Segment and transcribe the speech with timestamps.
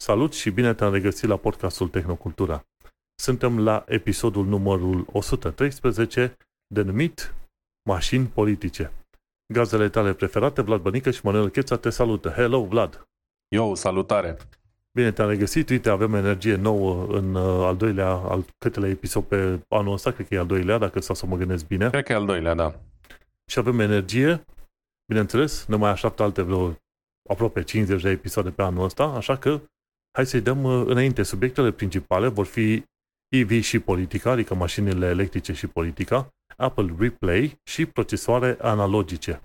[0.00, 2.66] Salut și bine te-am regăsit la podcastul Tehnocultura.
[3.14, 6.36] Suntem la episodul numărul 113,
[6.66, 7.34] denumit
[7.88, 8.92] Mașini politice.
[9.54, 12.28] Gazele tale preferate, Vlad Bănică și Manuel Cheța te salută.
[12.28, 13.08] Hello, Vlad!
[13.48, 14.36] Yo, salutare!
[14.92, 15.68] Bine te-am regăsit.
[15.68, 20.28] Uite, avem energie nouă în uh, al doilea, al câtele episod pe anul ăsta, cred
[20.28, 21.90] că e al doilea, dacă stau să mă gândesc bine.
[21.90, 22.80] Cred că e al doilea, da.
[23.50, 24.44] Și avem energie,
[25.08, 26.76] bineînțeles, ne mai așteaptă alte vreo
[27.28, 29.60] aproape 50 de episoade pe anul ăsta, așa că
[30.18, 31.22] hai să-i dăm uh, înainte.
[31.22, 32.84] Subiectele principale vor fi
[33.28, 39.40] EV și politica, adică mașinile electrice și politica, Apple Replay și procesoare analogice.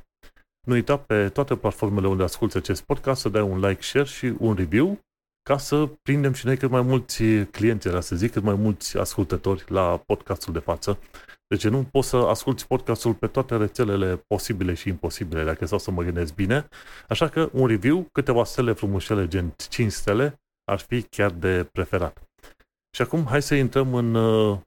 [0.68, 4.34] Nu uita pe toate platformele unde asculti acest podcast să dai un like, share și
[4.40, 4.99] un review
[5.49, 8.98] ca să prindem și noi cât mai mulți clienți, era să zic, cât mai mulți
[8.98, 10.99] ascultători la podcastul de față.
[11.48, 15.91] Deci nu poți să asculti podcastul pe toate rețelele posibile și imposibile, dacă stau să
[15.91, 16.68] mă gândesc bine.
[17.08, 22.21] Așa că un review, câteva stele frumușele, gen 5 stele, ar fi chiar de preferat.
[22.95, 24.57] Și acum hai să intrăm în uh,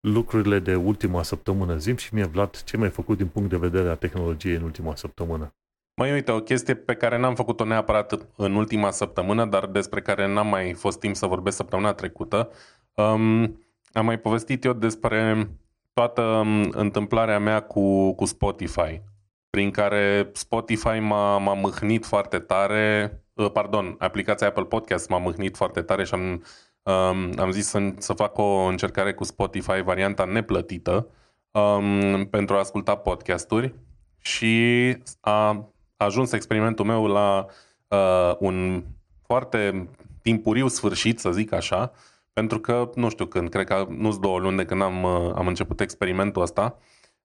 [0.00, 1.76] lucrurile de ultima săptămână.
[1.76, 4.62] Zim și mie, Vlad, ce mai ai făcut din punct de vedere a tehnologiei în
[4.62, 5.54] ultima săptămână?
[6.00, 10.32] Mai uite, o chestie pe care n-am făcut-o neapărat în ultima săptămână, dar despre care
[10.32, 12.50] n-am mai fost timp să vorbesc săptămâna trecută.
[12.94, 13.60] Um,
[13.92, 15.50] am mai povestit eu despre
[15.92, 19.02] toată um, întâmplarea mea cu, cu Spotify,
[19.50, 25.56] prin care Spotify m-a, m-a mâhnit foarte tare, uh, pardon, aplicația Apple Podcast m-a mâhnit
[25.56, 26.44] foarte tare și am,
[26.82, 31.08] um, am zis să, să fac o încercare cu Spotify, varianta neplătită,
[31.50, 33.74] um, pentru a asculta podcasturi
[34.18, 37.46] și a ajuns experimentul meu la
[37.88, 38.84] uh, un
[39.22, 39.88] foarte
[40.22, 41.92] timpuriu sfârșit, să zic așa,
[42.32, 45.46] pentru că, nu știu când, cred că nu-s două luni de când am, uh, am
[45.46, 46.78] început experimentul ăsta,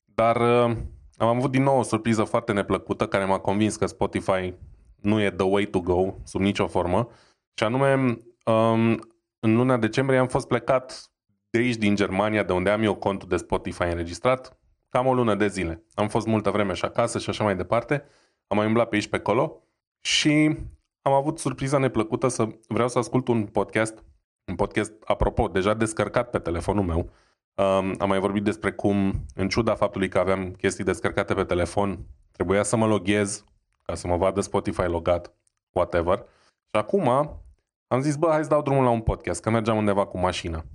[0.05, 0.75] dar uh,
[1.17, 4.53] am avut din nou o surpriză foarte neplăcută care m-a convins că Spotify
[5.01, 7.09] nu e the way to go, sub nicio formă,
[7.53, 7.93] și anume,
[8.45, 8.99] um,
[9.39, 11.11] în luna decembrie am fost plecat
[11.49, 14.59] de aici, din Germania, de unde am eu contul de Spotify înregistrat,
[14.89, 15.83] cam o lună de zile.
[15.93, 18.03] Am fost multă vreme și acasă și așa mai departe
[18.47, 19.63] am mai umblat pe aici pe acolo
[20.01, 20.57] și
[21.01, 24.03] am avut surpriza neplăcută să vreau să ascult un podcast,
[24.45, 27.09] un podcast, apropo, deja descărcat pe telefonul meu.
[27.55, 32.05] Um, am mai vorbit despre cum, în ciuda faptului că aveam chestii descărcate pe telefon,
[32.31, 33.43] trebuia să mă loghez
[33.81, 35.33] ca să mă vadă Spotify logat,
[35.71, 36.17] whatever.
[36.65, 37.07] Și acum
[37.87, 40.65] am zis, bă, hai să dau drumul la un podcast, că mergeam undeva cu mașina.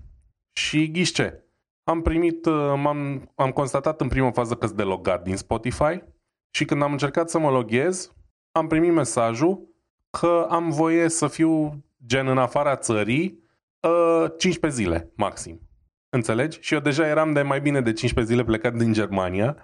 [0.52, 1.44] Și ghiși ce?
[1.84, 2.86] Am primit, uh, am
[3.34, 6.02] am constatat în prima fază că sunt delogat din Spotify
[6.50, 8.12] și când am încercat să mă loghez,
[8.52, 9.74] am primit mesajul
[10.10, 13.42] că am voie să fiu gen în afara țării
[13.80, 15.60] uh, 15 zile maxim.
[16.08, 16.58] Înțelegi?
[16.60, 19.56] Și eu deja eram de mai bine de 15 zile plecat din Germania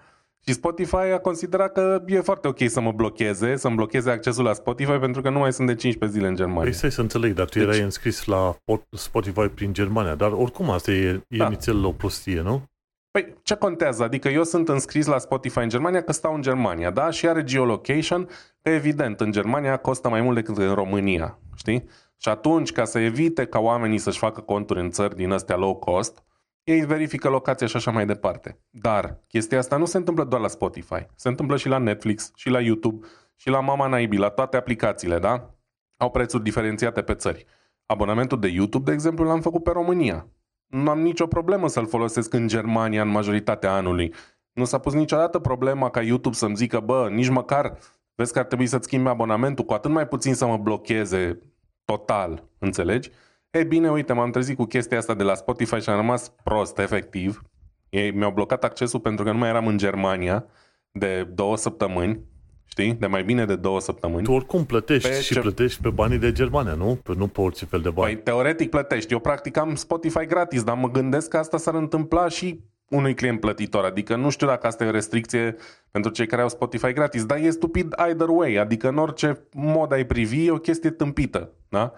[0.46, 4.52] și Spotify a considerat că e foarte ok să mă blocheze, să-mi blocheze accesul la
[4.52, 6.62] Spotify pentru că nu mai sunt de 15 zile în Germania.
[6.62, 7.68] Păi stai să înțeleg, dar tu deci...
[7.68, 8.56] erai înscris la
[8.90, 11.46] Spotify prin Germania, dar oricum asta e, e da.
[11.46, 12.62] inițial o prostie, nu?
[13.10, 14.02] Păi ce contează?
[14.02, 17.10] Adică eu sunt înscris la Spotify în Germania că stau în Germania, da?
[17.10, 18.28] Și are geolocation,
[18.62, 21.88] că evident în Germania costă mai mult decât în România, știi?
[22.16, 25.74] Și atunci, ca să evite ca oamenii să-și facă conturi în țări din astea low
[25.74, 26.22] cost,
[26.64, 28.58] ei verifică locația și așa mai departe.
[28.70, 31.06] Dar chestia asta nu se întâmplă doar la Spotify.
[31.14, 33.06] Se întâmplă și la Netflix, și la YouTube,
[33.36, 35.54] și la Mama Naibi, la toate aplicațiile, da?
[35.96, 37.44] Au prețuri diferențiate pe țări.
[37.86, 40.26] Abonamentul de YouTube, de exemplu, l-am făcut pe România
[40.72, 44.14] nu am nicio problemă să-l folosesc în Germania în majoritatea anului.
[44.52, 47.78] Nu s-a pus niciodată problema ca YouTube să-mi zică, bă, nici măcar
[48.14, 51.38] vezi că ar trebui să-ți schimbi abonamentul, cu atât mai puțin să mă blocheze
[51.84, 53.10] total, înțelegi?
[53.52, 56.78] E bine, uite, m-am trezit cu chestia asta de la Spotify și am rămas prost,
[56.78, 57.42] efectiv.
[57.88, 60.46] Ei mi-au blocat accesul pentru că nu mai eram în Germania
[60.92, 62.20] de două săptămâni
[62.64, 62.92] știi?
[62.92, 64.24] De mai bine de două săptămâni.
[64.24, 65.40] Tu oricum plătești pe și ce...
[65.40, 66.98] plătești pe banii de Germania, nu?
[67.02, 68.12] Pe, nu pe orice fel de bani.
[68.12, 69.12] Păi, teoretic plătești.
[69.12, 73.40] Eu practic am Spotify gratis, dar mă gândesc că asta s-ar întâmpla și unui client
[73.40, 73.84] plătitor.
[73.84, 75.56] Adică nu știu dacă asta e o restricție
[75.90, 78.54] pentru cei care au Spotify gratis, dar e stupid either way.
[78.54, 81.52] Adică în orice mod ai privi, e o chestie tâmpită.
[81.68, 81.92] Da?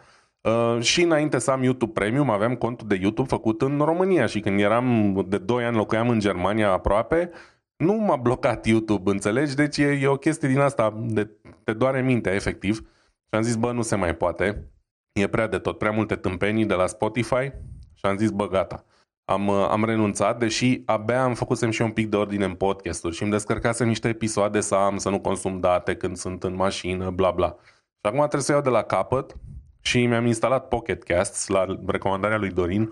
[0.48, 4.40] Uh, și înainte să am YouTube Premium, aveam contul de YouTube făcut în România și
[4.40, 7.30] când eram de 2 ani, locuiam în Germania aproape,
[7.76, 9.54] nu m-a blocat YouTube, înțelegi?
[9.54, 11.30] Deci e, e o chestie din asta, de,
[11.64, 12.76] te doare mintea, efectiv.
[13.24, 14.70] Și am zis, bă, nu se mai poate.
[15.12, 17.52] E prea de tot, prea multe tâmpenii de la Spotify.
[17.94, 18.84] Și am zis, bă, gata.
[19.24, 23.22] Am, am renunțat, deși abia am făcut și un pic de ordine în podcasturi și
[23.22, 27.30] îmi descărcasem niște episoade să am, să nu consum date când sunt în mașină, bla
[27.30, 27.56] bla.
[28.00, 29.36] Și acum trebuie să iau de la capăt
[29.84, 32.82] și mi-am instalat Pocket Casts la recomandarea lui Dorin.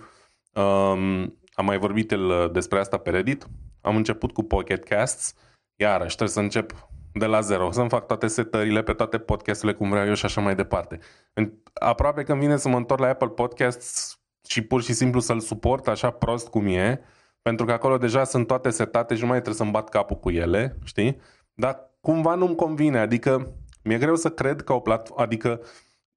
[0.53, 3.47] Um, am mai vorbit el despre asta pe Reddit
[3.83, 5.35] am început cu Pocket Casts,
[5.77, 9.91] iarăși trebuie să încep de la zero, să-mi fac toate setările pe toate podcasturile cum
[9.91, 10.99] vreau eu și așa mai departe.
[11.33, 14.19] În, aproape când vine să mă întorc la Apple Podcasts
[14.49, 17.01] și pur și simplu să-l suport așa prost cum e,
[17.43, 20.31] pentru că acolo deja sunt toate setate și nu mai trebuie să-mi bat capul cu
[20.31, 21.21] ele, știi?
[21.55, 23.53] Dar cumva nu-mi convine, adică
[23.83, 25.61] mi-e greu să cred că o platformă, adică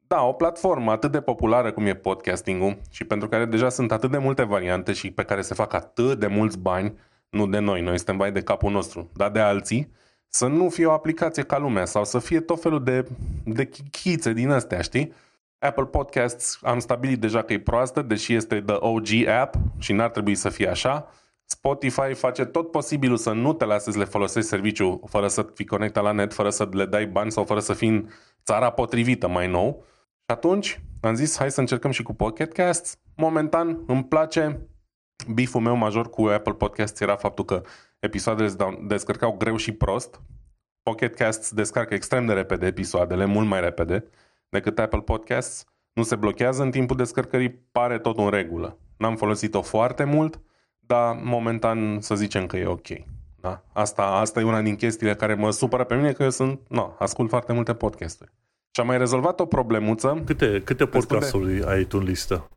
[0.07, 4.12] da, o platformă atât de populară cum e podcastingul și pentru care deja sunt atât
[4.12, 6.98] de multe variante și pe care se fac atât de mulți bani,
[7.30, 9.92] nu de noi, noi suntem bai de capul nostru, dar de alții,
[10.28, 13.07] să nu fie o aplicație ca lumea sau să fie tot felul de,
[13.44, 15.13] de chichițe din astea, știi?
[15.60, 19.08] Apple Podcasts am stabilit deja că e proastă, deși este the OG
[19.42, 21.08] app și n-ar trebui să fie așa.
[21.46, 25.66] Spotify face tot posibilul să nu te lase să le folosești serviciul fără să fii
[25.66, 28.10] conectat la net, fără să le dai bani sau fără să fii în
[28.44, 29.84] țara potrivită mai nou.
[30.27, 32.98] Și atunci am zis, hai să încercăm și cu Pocket Casts.
[33.16, 34.68] Momentan îmi place.
[35.33, 37.62] Biful meu major cu Apple Podcasts era faptul că
[38.00, 38.57] episoadele se
[38.88, 40.22] descărcau greu și prost.
[40.83, 44.07] Pocket Casts descarcă extrem de repede episoadele, mult mai repede
[44.50, 45.66] decât Apple Podcasts.
[45.94, 48.77] Nu se blochează în timpul descărcării, pare tot în regulă.
[48.98, 50.42] N-am folosit-o foarte mult,
[50.80, 52.88] dar momentan să zicem că e ok.
[53.36, 53.63] Da?
[53.74, 56.95] Asta, asta e una din chestiile care mă supără pe mine, că eu sunt, no,
[57.00, 58.31] ascult foarte multe podcasturi.
[58.75, 60.22] Și am mai rezolvat o problemuță.
[60.25, 61.66] Câte, câte podcasturi de...
[61.68, 62.50] ai tu în listă?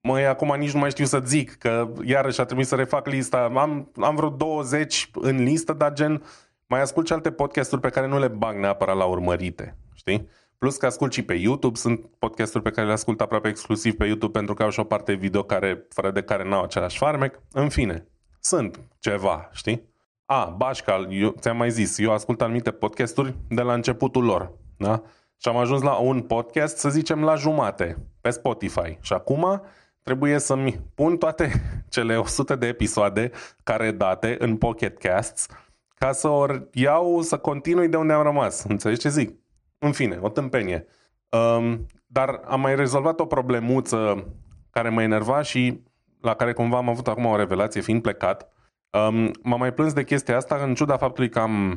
[0.00, 3.50] Măi, acum nici nu mai știu să zic, că iarăși a trebuit să refac lista.
[3.56, 6.22] Am, am vreo 20 în listă, dar gen,
[6.66, 10.28] mai ascult și alte podcasturi pe care nu le bag neapărat la urmărite, știi?
[10.58, 14.06] Plus că ascult și pe YouTube, sunt podcasturi pe care le ascult aproape exclusiv pe
[14.06, 17.40] YouTube pentru că au și o parte video care, fără de care n-au același farmec.
[17.52, 18.06] În fine,
[18.40, 19.82] sunt ceva, știi?
[20.24, 25.02] A, Bașcal, eu, ți-am mai zis, eu ascult anumite podcasturi de la începutul lor, da?
[25.42, 28.98] Și am ajuns la un podcast, să zicem, la jumate, pe Spotify.
[29.00, 29.62] Și acum
[30.02, 31.52] trebuie să-mi pun toate
[31.94, 33.30] cele 100 de episoade
[33.62, 35.46] care date în Pocket Casts
[35.94, 38.64] ca să ori iau, să continui de unde am rămas.
[38.64, 39.34] Înțelegi ce zic?
[39.78, 40.86] În fine, o tâmpenie.
[41.28, 44.26] Um, dar am mai rezolvat o problemuță
[44.70, 45.82] care mă enerva și
[46.20, 48.48] la care cumva am avut acum o revelație fiind plecat.
[48.90, 51.70] Um, m-am mai plâns de chestia asta în ciuda faptului că am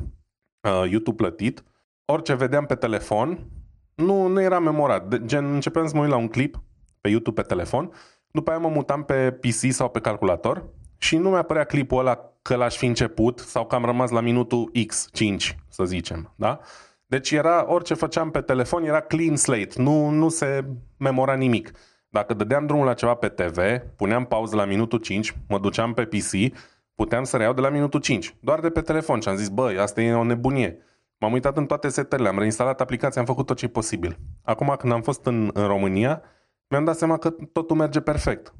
[0.61, 1.63] uh, YouTube plătit.
[2.05, 3.47] Orice vedeam pe telefon,
[3.95, 5.07] nu, nu era memorat.
[5.07, 6.61] De, gen, începeam să mă uit la un clip
[7.01, 7.91] pe YouTube pe telefon,
[8.31, 12.55] după aia mă mutam pe PC sau pe calculator și nu mi-apărea clipul ăla că
[12.55, 16.33] l-aș fi început sau că am rămas la minutul X5, să zicem.
[16.35, 16.59] Da?
[17.05, 20.65] Deci era, orice făceam pe telefon era clean slate, nu, nu se
[20.97, 21.71] memora nimic.
[22.09, 23.59] Dacă dădeam drumul la ceva pe TV,
[23.95, 26.55] puneam pauză la minutul 5, mă duceam pe PC,
[26.95, 29.77] puteam să reiau de la minutul 5, doar de pe telefon și am zis, băi,
[29.77, 30.77] asta e o nebunie.
[31.17, 34.19] M-am uitat în toate setările, am reinstalat aplicația, am făcut tot ce e posibil.
[34.43, 36.21] Acum când am fost în, în România,
[36.67, 38.53] mi-am dat seama că totul merge perfect.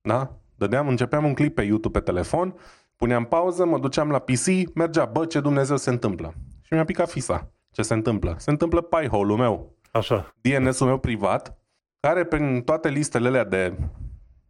[0.00, 0.38] Da?
[0.54, 2.54] Dădeam, începeam un clip pe YouTube pe telefon,
[2.96, 6.34] puneam pauză, mă duceam la PC, mergea, bă, ce Dumnezeu se întâmplă.
[6.62, 7.50] Și mi-a picat fisa.
[7.70, 8.34] Ce se întâmplă?
[8.38, 9.76] Se întâmplă Pi-hole-ul meu.
[9.92, 10.34] Așa.
[10.40, 11.58] DNS-ul meu privat,
[12.00, 13.78] care prin toate listele alea de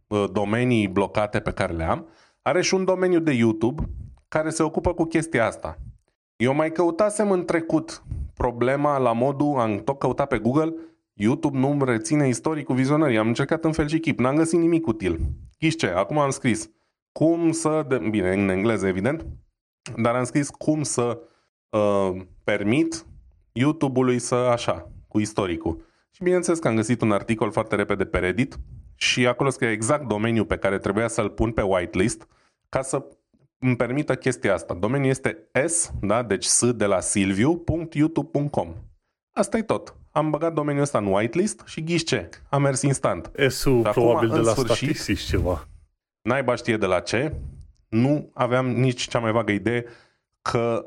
[0.07, 2.07] uh, domenii blocate pe care le am,
[2.41, 3.89] are și un domeniu de YouTube
[4.27, 5.77] care se ocupă cu chestia asta.
[6.37, 8.03] Eu mai căutasem în trecut
[8.33, 10.73] problema la modul, am tot căutat pe Google,
[11.13, 13.17] YouTube nu reține istoricul vizionării.
[13.17, 15.19] Am încercat în fel și chip, n-am găsit nimic util.
[15.59, 15.87] Ghiși ce?
[15.87, 16.69] Acum am scris
[17.11, 19.25] cum să, de, bine, în engleză evident,
[19.95, 21.19] dar am scris cum să
[21.69, 23.05] uh, permit
[23.51, 25.85] YouTube-ului să așa, cu istoricul.
[26.11, 28.57] Și bineînțeles că am găsit un articol foarte repede pe Reddit
[28.95, 32.27] și acolo scrie exact domeniul pe care trebuia să-l pun pe whitelist
[32.69, 33.05] ca să
[33.59, 34.73] îmi permită chestia asta.
[34.73, 36.23] Domeniul este s, da?
[36.23, 38.73] deci s de la silviu.youtube.com.
[39.31, 39.95] Asta e tot.
[40.11, 42.29] Am băgat domeniul ăsta în whitelist și ghiși ce?
[42.49, 43.31] Am mers instant.
[43.47, 45.67] S-ul probabil de la sfârșit, statistici ceva.
[46.21, 47.33] Naiba știe de la ce.
[47.89, 49.85] Nu aveam nici cea mai vagă idee
[50.41, 50.85] că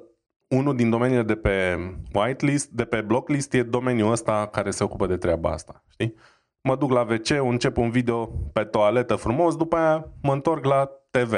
[0.48, 1.78] unul din domeniile de pe
[2.12, 5.84] whitelist, de pe blocklist, e domeniul ăsta care se ocupă de treaba asta.
[5.88, 6.14] Știi?
[6.62, 10.90] Mă duc la WC, încep un video pe toaletă frumos, după aia mă întorc la
[11.10, 11.32] TV.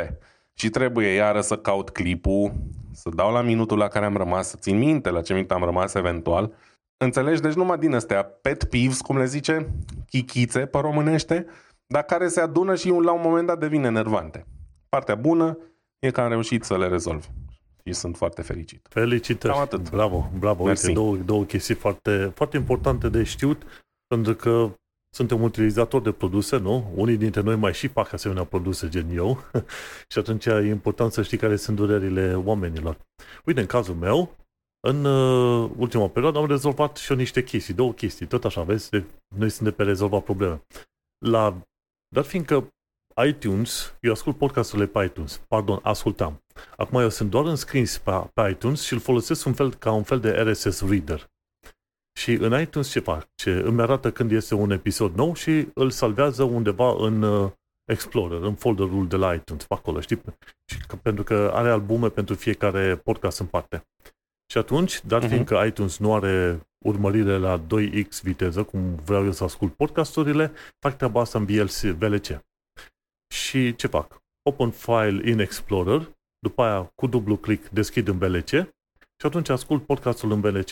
[0.55, 2.53] Și trebuie iară să caut clipul,
[2.93, 5.65] să dau la minutul la care am rămas, să țin minte la ce minut am
[5.65, 6.53] rămas eventual.
[6.97, 7.41] Înțelegi?
[7.41, 9.69] Deci numai din astea pet peeves, cum le zice,
[10.09, 11.47] chichițe pe românește,
[11.87, 14.47] dar care se adună și la un moment dat devin enervante.
[14.89, 15.59] Partea bună
[15.99, 17.29] e că am reușit să le rezolv
[17.85, 18.87] și sunt foarte fericit.
[18.91, 19.53] Felicitări!
[19.53, 19.91] Cam atât.
[19.91, 20.65] Bravo, bravo!
[20.65, 20.87] Mersi.
[20.87, 23.63] Uite, două, două chestii foarte, foarte importante de știut,
[24.07, 24.71] pentru că
[25.15, 26.93] suntem utilizatori de produse, nu?
[26.95, 29.45] Unii dintre noi mai și fac asemenea produse gen eu
[30.13, 32.99] și atunci e important să știi care sunt durerile oamenilor.
[33.45, 34.37] Uite, în cazul meu,
[34.89, 38.91] în uh, ultima perioadă am rezolvat și eu niște chestii, două chestii, tot așa, vezi?
[38.91, 39.05] De,
[39.37, 40.63] noi suntem pe rezolva probleme.
[41.27, 41.63] La,
[42.09, 42.69] dar fiindcă
[43.27, 46.43] iTunes, eu ascult podcasturile pe iTunes, pardon, ascultam.
[46.77, 50.03] Acum eu sunt doar înscris pe, pe iTunes și îl folosesc un fel, ca un
[50.03, 51.31] fel de RSS reader.
[52.13, 53.29] Și în iTunes ce fac?
[53.35, 57.51] Ce îmi arată când este un episod nou și îl salvează undeva în uh,
[57.91, 60.23] Explorer, în folderul de la iTunes, pe acolo, știi?
[60.71, 63.87] Și că, pentru că are albume pentru fiecare podcast în parte.
[64.53, 65.29] Și atunci, dar uh-huh.
[65.29, 70.97] fiindcă iTunes nu are urmărire la 2x viteză, cum vreau eu să ascult podcasturile, fac
[70.97, 72.45] treaba asta în VLC, VLC.
[73.35, 74.23] Și ce fac?
[74.43, 78.49] Open file in Explorer, după aia cu dublu click deschid în VLC
[79.23, 80.71] și atunci ascult podcastul în VLC.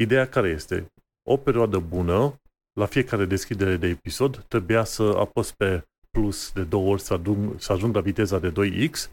[0.00, 0.92] Ideea care este?
[1.28, 2.40] O perioadă bună,
[2.80, 7.60] la fiecare deschidere de episod, trebuia să apăs pe plus de două ori să ajung,
[7.60, 9.10] să ajung la viteza de 2x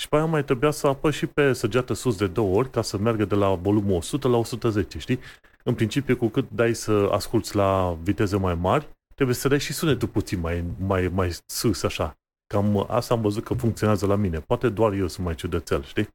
[0.00, 2.82] și pe aia mai trebuia să apăs și pe săgeată sus de două ori ca
[2.82, 5.18] să meargă de la volumul 100 la 110, știi?
[5.64, 9.72] În principiu, cu cât dai să asculți la viteze mai mari, trebuie să dai și
[9.72, 12.18] sunetul puțin mai, mai, mai sus, așa.
[12.46, 14.40] Cam asta am văzut că funcționează la mine.
[14.40, 16.08] Poate doar eu sunt mai ciudățel, știi?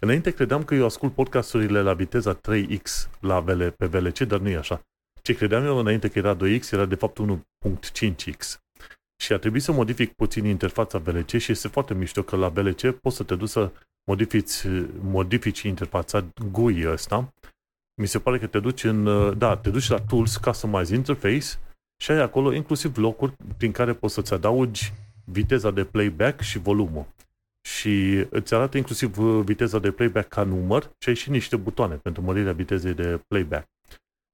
[0.00, 4.48] Înainte credeam că eu ascult podcasturile la viteza 3x la VL, pe VLC, dar nu
[4.48, 4.80] e așa.
[5.22, 7.18] Ce credeam eu înainte că era 2x, era de fapt
[7.66, 8.60] 1.5x.
[9.22, 12.90] Și a trebuit să modific puțin interfața VLC și este foarte mișto că la VLC
[12.90, 13.70] poți să te duci să
[14.10, 14.66] modifici,
[15.00, 17.34] modifici interfața GUI ăsta.
[18.00, 19.04] Mi se pare că te duci în,
[19.38, 21.46] da, te duci la Tools, Customize Interface
[22.02, 24.92] și ai acolo inclusiv locuri prin care poți să-ți adaugi
[25.24, 27.06] viteza de playback și volumul.
[27.68, 32.22] Și îți arată inclusiv viteza de playback ca număr și ai și niște butoane pentru
[32.22, 33.66] mărirea vitezei de playback.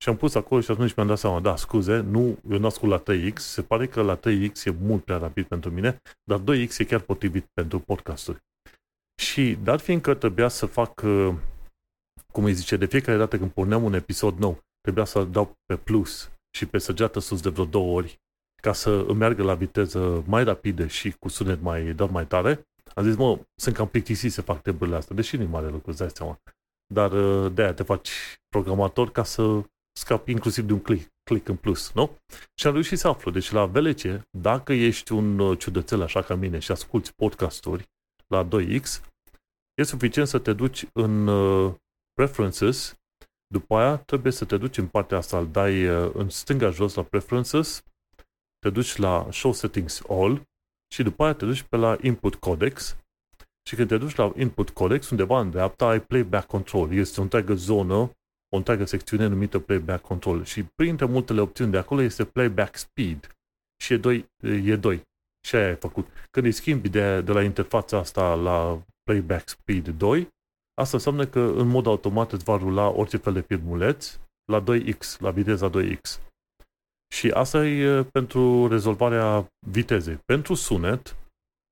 [0.02, 2.90] Și am pus acolo și atunci mi-am dat seama, da, scuze, nu, eu nu ascult
[2.90, 6.78] la 3X, se pare că la 3X e mult prea rapid pentru mine, dar 2X
[6.78, 8.38] e chiar potrivit pentru podcasturi.
[9.20, 11.34] Și dat fiindcă trebuia să fac, uh,
[12.32, 15.76] cum îi zice, de fiecare dată când porneam un episod nou, trebuia să dau pe
[15.76, 18.18] plus și pe săgeată sus de vreo două ori
[18.62, 22.68] ca să îmi meargă la viteză mai rapidă și cu sunet mai, doar mai tare,
[22.94, 25.90] am zis, mă, sunt cam plictisit să fac treburile astea, deși nu e mare lucru,
[25.90, 26.40] îți dai seama.
[26.94, 28.10] Dar uh, de-aia te faci
[28.48, 29.62] programator ca să
[29.92, 32.16] scapi inclusiv de un click, click în plus, nu?
[32.54, 33.30] Și am reușit să aflu.
[33.30, 34.00] Deci la VLC,
[34.30, 37.88] dacă ești un uh, ciudățel așa ca mine și asculti podcasturi
[38.26, 39.00] la 2X,
[39.74, 41.74] e suficient să te duci în uh,
[42.14, 42.94] Preferences,
[43.46, 47.02] după aia trebuie să te duci în partea asta, îl dai în stânga jos la
[47.02, 47.82] Preferences,
[48.58, 50.42] te duci la Show Settings All
[50.94, 52.96] și după aia te duci pe la Input Codex
[53.68, 56.92] și când te duci la Input Codex, undeva în dreapta ai Playback Control.
[56.92, 57.94] Este o întreagă zonă,
[58.48, 63.36] o întreagă secțiune numită Playback Control și printre multele opțiuni de acolo este Playback Speed
[63.82, 64.28] și e 2.
[64.42, 65.02] E 2.
[65.46, 66.08] Și aia ai făcut.
[66.30, 70.28] Când îi schimbi de, de la interfața asta la Playback Speed 2,
[70.74, 74.18] asta înseamnă că în mod automat îți va rula orice fel de filmuleț
[74.52, 76.27] la 2x, la viteza 2x.
[77.14, 80.18] Și asta e pentru rezolvarea vitezei.
[80.24, 81.16] Pentru sunet,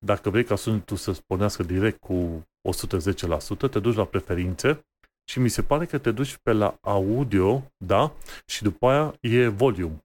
[0.05, 2.43] dacă vrei ca sunetul să pornească direct cu
[3.65, 4.81] 110%, te duci la preferințe
[5.31, 8.13] și mi se pare că te duci pe la audio, da?
[8.45, 9.97] Și după aia e volume.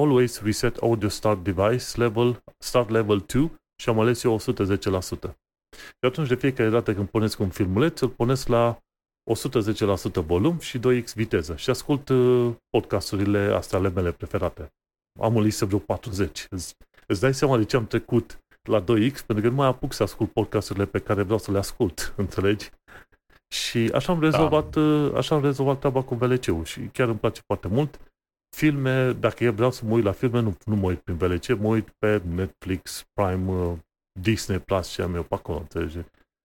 [0.00, 3.52] Always reset audio start device level, start level 2
[3.82, 5.36] și am ales eu 110%.
[5.76, 8.78] Și atunci de fiecare dată când puneți un filmuleț, îl puneți la
[9.30, 14.72] 110% volum și 2x viteză și ascult uh, podcasturile astea ale mele preferate.
[15.20, 16.46] Am o listă vreo 40.
[16.50, 16.74] Îți,
[17.06, 20.02] îți dai seama de ce am trecut la 2x, pentru că nu mai apuc să
[20.02, 22.70] ascult podcasturile pe care vreau să le ascult, înțelegi?
[23.54, 24.80] Și așa am rezolvat, da.
[24.80, 28.00] Uh, așa am rezolvat treaba cu VLC-ul și chiar îmi place foarte mult.
[28.56, 31.48] Filme, dacă eu vreau să mă uit la filme, nu, nu mă uit prin VLC,
[31.58, 33.72] mă uit pe Netflix, Prime, uh,
[34.20, 35.98] Disney Plus și am eu pe acolo, înțelegi?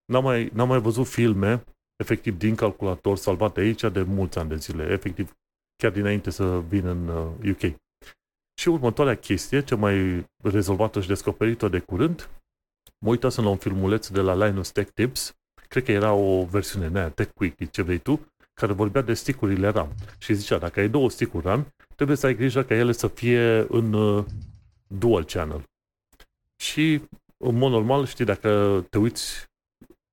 [0.06, 1.64] N-am mai, n-am mai văzut filme
[2.02, 5.36] efectiv din calculator salvate aici de mulți ani de zile, efectiv
[5.76, 7.08] chiar dinainte să vin în
[7.50, 7.62] UK.
[7.62, 7.74] Uh,
[8.62, 12.30] și următoarea chestie, ce mai rezolvată și descoperită de curând,
[13.00, 15.34] mă uitasem la un filmuleț de la Linus Tech Tips,
[15.68, 19.68] cred că era o versiune nea, Tech Quickie, ce vrei tu, care vorbea de sticurile
[19.68, 19.90] RAM.
[20.18, 23.66] Și zicea, dacă ai două sticuri RAM, trebuie să ai grijă ca ele să fie
[23.70, 24.26] în uh,
[24.88, 25.64] dual channel.
[26.64, 27.02] Și,
[27.38, 29.51] în mod normal, știi, dacă te uiți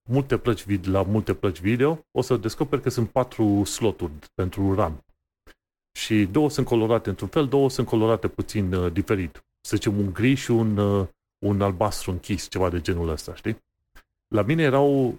[0.08, 4.74] multe plăci video, la multe plăci video, o să descoperi că sunt patru sloturi pentru
[4.74, 5.04] RAM.
[5.92, 9.44] Și două sunt colorate într-un fel, două sunt colorate puțin uh, diferit.
[9.60, 11.06] Să zicem un gri și un, uh,
[11.38, 13.64] un albastru închis, ceva de genul ăsta, știi?
[14.28, 15.18] La mine erau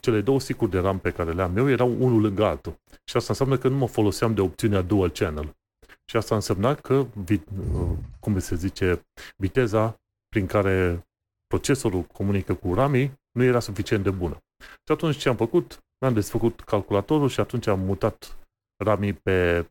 [0.00, 2.80] cele două sticuri de RAM pe care le am eu, erau unul lângă altul.
[3.04, 5.56] Și asta înseamnă că nu mă foloseam de opțiunea dual channel.
[6.04, 7.90] Și asta însemna că, uh,
[8.20, 11.06] cum se zice, viteza prin care
[11.46, 12.94] procesorul comunică cu RAM
[13.38, 14.36] nu era suficient de bună.
[14.62, 15.78] Și atunci ce am făcut?
[16.00, 18.36] Mi-am desfăcut calculatorul și atunci am mutat
[18.84, 19.66] RAM pe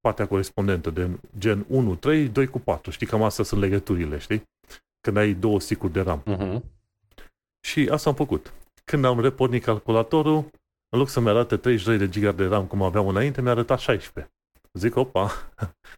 [0.00, 2.90] partea corespondentă, de gen 1, 3, 2 cu 4.
[2.90, 4.42] Știi, cam astea sunt legăturile, știi?
[5.00, 6.22] Când ai două sticuri de RAM.
[6.22, 6.62] Uh-huh.
[7.66, 8.52] Și asta am făcut.
[8.84, 10.36] când am repornit calculatorul,
[10.88, 14.32] în loc să-mi arate 32 de giga de RAM cum aveam înainte, mi-a arătat 16.
[14.72, 15.30] Zic, opa,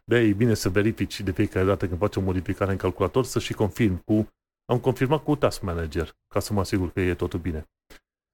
[0.09, 3.39] de e bine să verifici de fiecare dată când faci o modificare în calculator să
[3.39, 4.27] și confirm cu...
[4.71, 7.69] Am confirmat cu Task Manager, ca să mă asigur că e totul bine.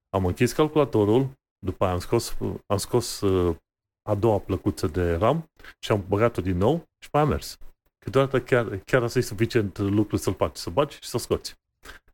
[0.08, 1.28] Am închis calculatorul,
[1.58, 3.56] după aia am scos, am scos uh,
[4.02, 7.58] a doua plăcuță de RAM și am băgat-o din nou și mai am mers.
[7.98, 11.58] Câteodată chiar, chiar asta e suficient lucru să-l faci, să bagi și să scoți.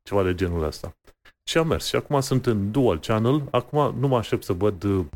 [0.02, 0.96] Ceva de genul ăsta.
[1.42, 1.86] Și am mers.
[1.86, 3.48] Și acum sunt în dual channel.
[3.50, 5.06] Acum nu mă aștept să văd uh,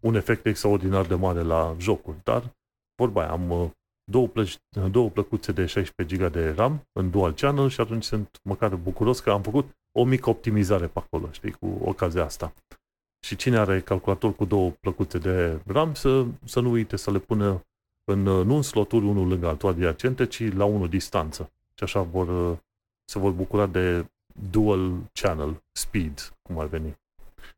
[0.00, 2.56] un efect extraordinar de mare la jocuri, dar
[2.94, 3.70] vorba aia, am uh,
[4.04, 4.58] două, plăci,
[4.90, 9.20] două plăcuțe de 16 GB de RAM în dual channel și atunci sunt măcar bucuros
[9.20, 12.54] că am făcut o mică optimizare pe acolo, știi, cu ocazia asta.
[13.24, 17.18] Și cine are calculator cu două plăcuțe de RAM să, să nu uite să le
[17.18, 17.66] pună
[18.04, 21.52] în, nu în sloturi unul lângă altul adiacente, ci la unul distanță.
[21.74, 22.58] Și așa vor,
[23.04, 24.06] se vor bucura de
[24.50, 26.96] dual channel speed, cum ar veni.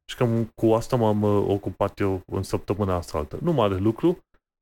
[0.04, 3.38] Și cam cu asta m-am ocupat eu în săptămâna asta altă.
[3.42, 4.18] Nu mare lucru,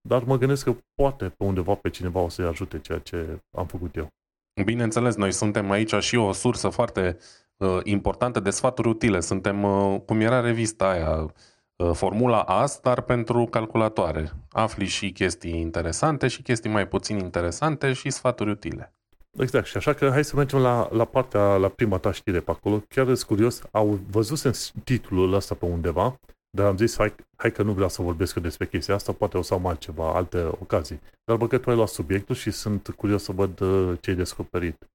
[0.08, 3.66] dar mă gândesc că poate pe undeva pe cineva o să-i ajute ceea ce am
[3.66, 4.08] făcut eu.
[4.64, 7.16] Bineînțeles, noi suntem aici și o sursă foarte
[7.56, 9.20] uh, importantă de sfaturi utile.
[9.20, 11.34] Suntem, uh, cum era revista aia,
[11.76, 14.32] uh, Formula AS, dar pentru calculatoare.
[14.50, 18.94] Afli și chestii interesante și chestii mai puțin interesante și sfaturi utile.
[19.38, 22.50] Exact, și așa că hai să mergem la, la partea, la prima ta știre pe
[22.50, 22.82] acolo.
[22.88, 24.52] Chiar sunt curios, au văzut în
[24.84, 26.20] titlul ăsta pe undeva,
[26.54, 29.42] dar am zis, hai, hai că nu vreau să vorbesc despre chestia asta, poate o
[29.42, 31.00] să am altceva, alte ocazii.
[31.24, 33.58] Dar bă că tu ai luat subiectul și sunt curios să văd
[34.00, 34.88] ce ai descoperit.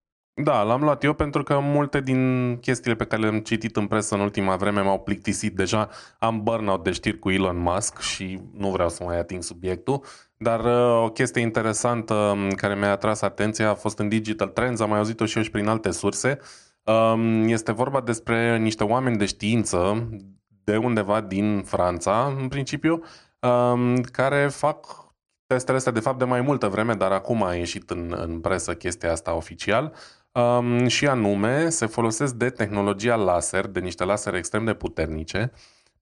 [0.44, 4.16] Da, l-am luat eu pentru că multe din chestiile pe care le-am citit în presă
[4.16, 5.90] în ultima vreme m-au plictisit deja.
[6.20, 10.04] Am burnout de știri cu Elon Musk și nu vreau să mai ating subiectul.
[10.38, 14.80] Dar uh, o chestie interesantă um, care mi-a atras atenția a fost în Digital Trends,
[14.80, 16.40] am mai auzit-o și eu și prin alte surse.
[16.84, 20.10] Um, este vorba despre niște oameni de știință
[20.70, 23.04] de undeva din Franța, în principiu,
[23.40, 25.08] um, care fac
[25.48, 28.74] testele astea de fapt de mai multă vreme, dar acum a ieșit în, în presă
[28.76, 29.94] chestia asta oficial
[30.32, 35.52] um, și anume se folosesc de tehnologia laser, de niște lasere extrem de puternice,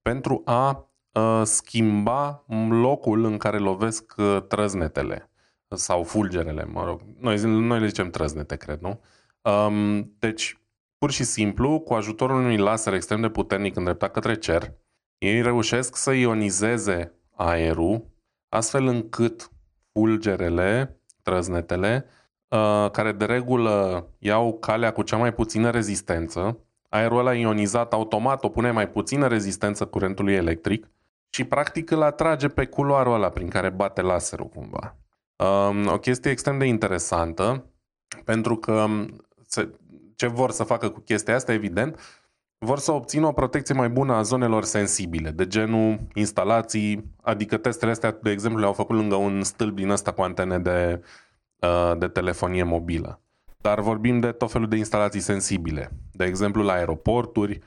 [0.02, 5.30] pentru a uh, schimba locul în care lovesc uh, trăznetele
[5.76, 7.02] sau fulgerele, mă rog.
[7.20, 9.02] Noi, noi le zicem trăznete, cred, nu?
[9.42, 10.62] Um, deci,
[10.98, 14.74] pur și simplu, cu ajutorul unui laser extrem de puternic îndreptat către cer,
[15.18, 18.06] ei reușesc să ionizeze aerul
[18.50, 19.52] astfel încât
[19.92, 22.06] fulgerele, trăznetele,
[22.50, 28.44] Uh, care de regulă iau calea cu cea mai puțină rezistență, aerul ăla ionizat automat
[28.44, 30.88] o pune mai puțină rezistență curentului electric
[31.30, 34.98] și practic îl atrage pe culoarul ăla prin care bate laserul cumva.
[35.38, 37.66] Um, o chestie extrem de interesantă,
[38.24, 38.86] pentru că
[39.48, 39.70] se,
[40.18, 42.00] ce vor să facă cu chestia asta, evident,
[42.58, 47.92] vor să obțină o protecție mai bună a zonelor sensibile, de genul instalații, adică testele
[47.92, 51.02] astea, de exemplu, le-au făcut lângă un stâlp din ăsta cu antene de
[51.62, 53.22] Uh, de telefonie mobilă.
[53.58, 55.92] Dar vorbim de tot felul de instalații sensibile.
[56.12, 57.60] De exemplu, la aeroporturi,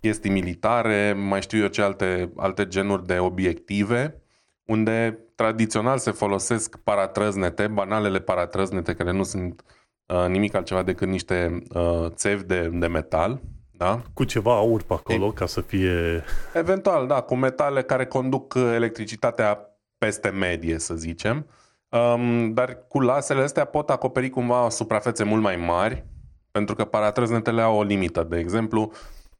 [0.00, 4.22] chestii militare, mai știu eu ce alte, alte genuri de obiective,
[4.64, 9.81] unde tradițional se folosesc paratrăznete, banalele paratrăznete, care nu sunt uh,
[10.28, 14.02] nimic altceva decât niște uh, țevi de, de metal, da?
[14.14, 16.24] Cu ceva aur pe acolo, e, ca să fie...
[16.54, 19.66] Eventual, da, cu metale care conduc electricitatea
[19.98, 21.46] peste medie, să zicem.
[21.88, 26.04] Um, dar cu lasele astea pot acoperi cumva suprafețe mult mai mari,
[26.50, 28.26] pentru că paratrăznetele au o limită.
[28.28, 28.92] De exemplu,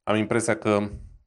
[0.02, 0.78] am impresia că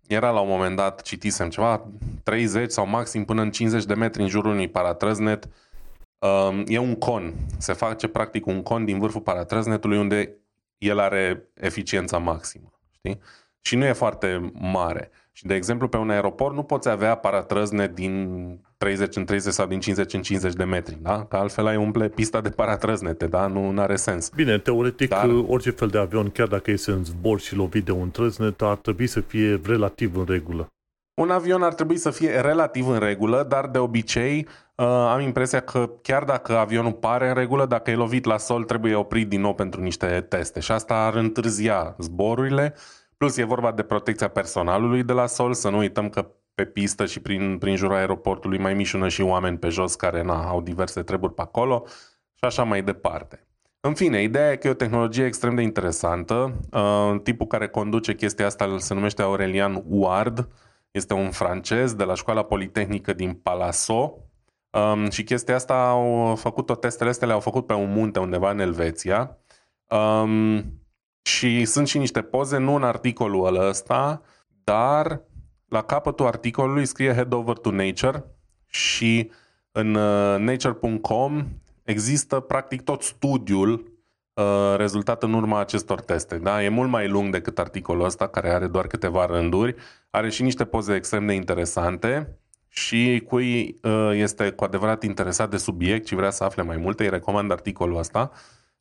[0.07, 1.87] era la un moment dat, citisem ceva,
[2.23, 5.49] 30 sau maxim până în 50 de metri în jurul unui paratrăznet.
[6.25, 7.33] Um, e un con.
[7.57, 10.35] Se face practic un con din vârful paratrăznetului unde
[10.77, 12.79] el are eficiența maximă.
[12.91, 13.19] Știi?
[13.61, 15.11] Și nu e foarte mare.
[15.31, 19.67] Și, de exemplu, pe un aeroport nu poți avea paratrăzne din 30 în 30 sau
[19.67, 21.25] din 50 în 50 de metri, da?
[21.25, 23.47] Că altfel ai umple pista de paratrăznete, da?
[23.47, 24.29] Nu are sens.
[24.35, 25.29] Bine, teoretic, Dar...
[25.47, 28.75] orice fel de avion, chiar dacă este în zbor și lovit de un trăznet, ar
[28.75, 30.69] trebui să fie relativ în regulă.
[31.15, 35.59] Un avion ar trebui să fie relativ în regulă, dar de obicei uh, am impresia
[35.59, 39.41] că chiar dacă avionul pare în regulă, dacă e lovit la sol, trebuie oprit din
[39.41, 42.73] nou pentru niște teste și asta ar întârzia zborurile
[43.17, 47.05] Plus e vorba de protecția personalului de la sol, să nu uităm că pe pistă
[47.05, 51.01] și prin, prin jurul aeroportului mai mișună și oameni pe jos care na, au diverse
[51.01, 51.83] treburi pe acolo
[52.33, 53.47] și așa mai departe.
[53.79, 56.59] În fine, ideea e că e o tehnologie extrem de interesantă.
[56.71, 60.47] Uh, tipul care conduce chestia asta se numește Aurelian Ward,
[60.95, 64.17] este un francez de la școala politehnică din Palaso
[64.69, 68.59] um, și chestia asta au făcut-o, testele astea le-au făcut pe un munte undeva în
[68.59, 69.37] Elveția.
[69.89, 70.63] Um,
[71.21, 74.21] și sunt și niște poze, nu în articolul ăsta,
[74.63, 75.21] dar
[75.67, 78.23] la capătul articolului scrie Head over to Nature
[78.65, 79.31] și
[79.71, 81.47] în uh, nature.com
[81.83, 83.71] există practic tot studiul
[84.33, 86.37] uh, rezultat în urma acestor teste.
[86.37, 86.63] Da?
[86.63, 89.75] E mult mai lung decât articolul ăsta, care are doar câteva rânduri.
[90.15, 95.57] Are și niște poze extrem de interesante și cui uh, este cu adevărat interesat de
[95.57, 98.31] subiect și vrea să afle mai multe, îi recomand articolul ăsta.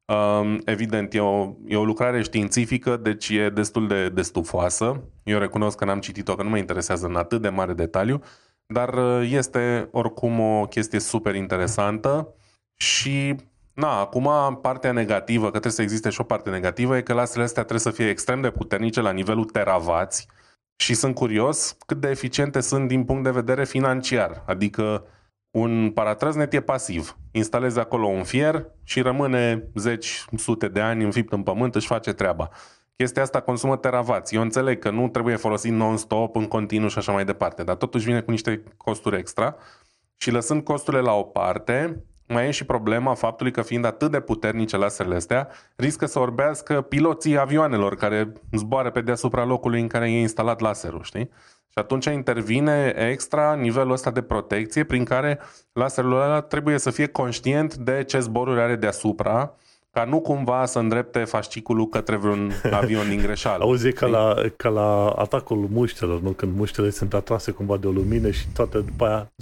[0.04, 5.02] Um, evident, e o, e o lucrare științifică, deci e destul de, de stufoasă.
[5.22, 8.22] Eu recunosc că n-am citit-o, că nu mă interesează în atât de mare detaliu,
[8.66, 12.34] dar uh, este oricum o chestie super interesantă
[12.74, 13.34] și
[13.72, 17.42] Na, acum partea negativă, că trebuie să existe și o parte negativă, e că lasele
[17.42, 20.26] astea trebuie să fie extrem de puternice la nivelul teravați
[20.76, 24.42] și sunt curios cât de eficiente sunt din punct de vedere financiar.
[24.46, 25.04] Adică
[25.50, 27.18] un paratrăznet e pasiv.
[27.32, 32.12] Instalezi acolo un fier și rămâne zeci, sute de ani înfipt în pământ, își face
[32.12, 32.50] treaba.
[32.96, 34.34] Chestia asta consumă teravați.
[34.34, 38.04] Eu înțeleg că nu trebuie folosit non-stop, în continuu și așa mai departe, dar totuși
[38.04, 39.56] vine cu niște costuri extra.
[40.16, 44.20] Și lăsând costurile la o parte, mai e și problema faptului că fiind atât de
[44.20, 50.10] puternice laserele astea, riscă să orbească piloții avioanelor care zboară pe deasupra locului în care
[50.10, 51.30] e instalat laserul, știi?
[51.68, 55.38] Și atunci intervine extra nivelul ăsta de protecție prin care
[55.72, 59.54] laserul ăla trebuie să fie conștient de ce zboruri are deasupra
[59.94, 63.64] ca nu cumva să îndrepte fasciculul către vreun avion din greșeală.
[63.64, 66.30] Auzi, ca la, ca la atacul muștelor, nu?
[66.30, 69.32] Când muștele sunt atrase cumva de o lumină și toate după aia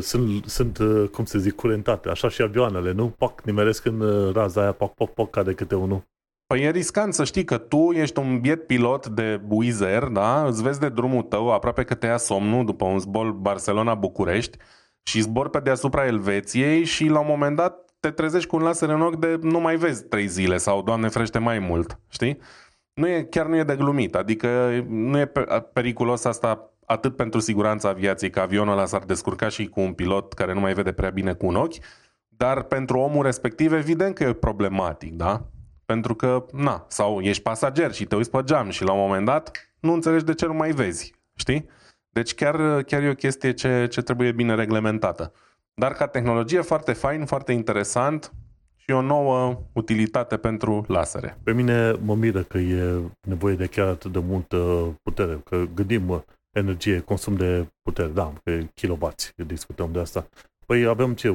[0.00, 0.78] sunt, sunt
[1.12, 2.08] cum să zic, curentate.
[2.08, 3.08] Așa și avioanele, nu?
[3.08, 6.02] Pac, nimeresc în uh, raza aia, pac, pac, pac, cade câte unul.
[6.46, 10.46] Păi e riscant să știi că tu ești un biet pilot de Wizz Air, da?
[10.46, 14.58] Îți vezi de drumul tău, aproape că te ia somnul după un zbor Barcelona-București
[15.02, 18.88] și zbor pe deasupra Elveției și la un moment dat te trezești cu un laser
[18.88, 22.38] în ochi de nu mai vezi trei zile sau, Doamne frește, mai mult, știi?
[22.94, 25.32] Nu e, chiar nu e de glumit, adică nu e
[25.72, 30.32] periculos asta atât pentru siguranța aviației, că avionul ăla s-ar descurca și cu un pilot
[30.32, 31.74] care nu mai vede prea bine cu un ochi,
[32.28, 35.46] dar pentru omul respectiv evident că e problematic, da?
[35.84, 39.24] Pentru că, na, sau ești pasager și te uiți pe geam și la un moment
[39.24, 41.68] dat nu înțelegi de ce nu mai vezi, știi?
[42.08, 45.32] Deci chiar, chiar e o chestie ce, ce trebuie bine reglementată.
[45.74, 48.32] Dar ca tehnologie foarte fain, foarte interesant
[48.76, 51.38] și o nouă utilitate pentru lasere.
[51.42, 54.56] Pe mine mă miră că e nevoie de chiar atât de multă
[55.02, 56.24] putere, că gândim
[56.56, 60.28] energie, consum de putere, da, pe kilowatt, discutăm de asta.
[60.66, 61.34] Păi avem ce?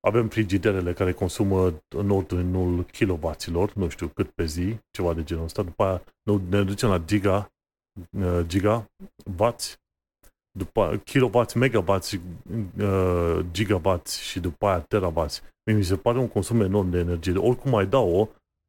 [0.00, 5.44] Avem frigiderele care consumă în ordinul kilowattilor, nu știu cât pe zi, ceva de genul
[5.44, 5.62] ăsta.
[5.62, 6.02] După aia
[6.48, 7.52] ne ducem la giga,
[8.18, 9.78] uh, gigawatts
[10.56, 15.42] după kilowatts, megawatts, uh, gigawatts și după aia terawatts.
[15.72, 17.36] Mi se pare un consum enorm de energie.
[17.36, 18.28] Oricum mai dau-o,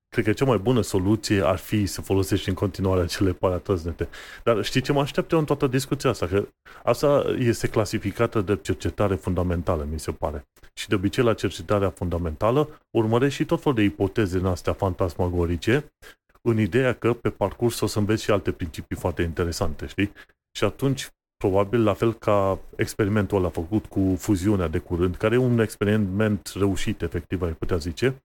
[0.09, 4.07] cred că cea mai bună soluție ar fi să folosești în continuare acele paratrăznete.
[4.43, 6.27] Dar știi ce mă așteaptă în toată discuția asta?
[6.27, 6.47] Că
[6.83, 10.47] asta este clasificată de cercetare fundamentală, mi se pare.
[10.73, 15.93] Și de obicei la cercetarea fundamentală urmărești și tot felul de ipoteze în astea fantasmagorice,
[16.41, 20.11] în ideea că pe parcurs o să înveți și alte principii foarte interesante, știi?
[20.57, 25.37] Și atunci probabil la fel ca experimentul ăla făcut cu fuziunea de curând, care e
[25.37, 28.21] un experiment reușit, efectiv, ai putea zice,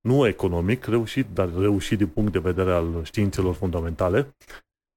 [0.00, 4.36] nu economic reușit, dar reușit din punct de vedere al științelor fundamentale.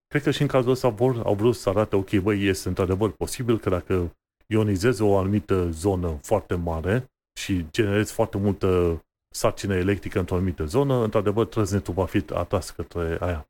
[0.08, 3.12] Cred că și în cazul ăsta vor, au vrut să arate, ok, băi, este într-adevăr
[3.12, 4.16] posibil că dacă
[4.48, 9.02] ionizezi o anumită zonă foarte mare și generezi foarte multă
[9.34, 13.48] sarcină electrică într-o anumită zonă, într-adevăr, trăznetul va fi atras către aia.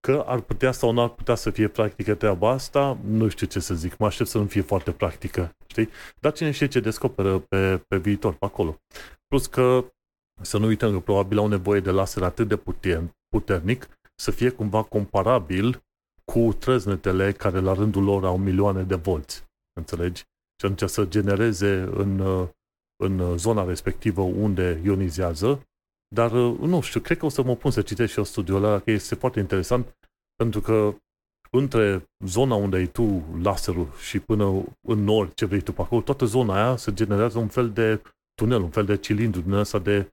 [0.00, 3.60] Că ar putea sau nu ar putea să fie practică treaba asta, nu știu ce
[3.60, 5.88] să zic, mă aștept să nu fie foarte practică, știi?
[6.20, 8.76] Dar cine știe ce descoperă pe, pe viitor, pe acolo.
[9.26, 9.84] Plus că
[10.42, 12.62] să nu uităm că probabil au nevoie de laser atât de
[13.28, 15.82] puternic să fie cumva comparabil
[16.24, 19.44] cu trăznetele care la rândul lor au milioane de volți.
[19.78, 20.20] Înțelegi?
[20.58, 22.20] Și atunci să genereze în,
[23.02, 25.68] în zona respectivă unde ionizează
[26.14, 28.64] dar, uh, nu știu, cred că o să mă pun să citesc și eu studiul
[28.64, 29.96] ăla, că este foarte interesant,
[30.36, 30.94] pentru că
[31.50, 36.00] între zona unde ai tu laserul și până în nord, ce vrei tu pe acolo,
[36.00, 38.02] toată zona aia se generează un fel de
[38.34, 40.08] tunel, un fel de cilindru din ăsta de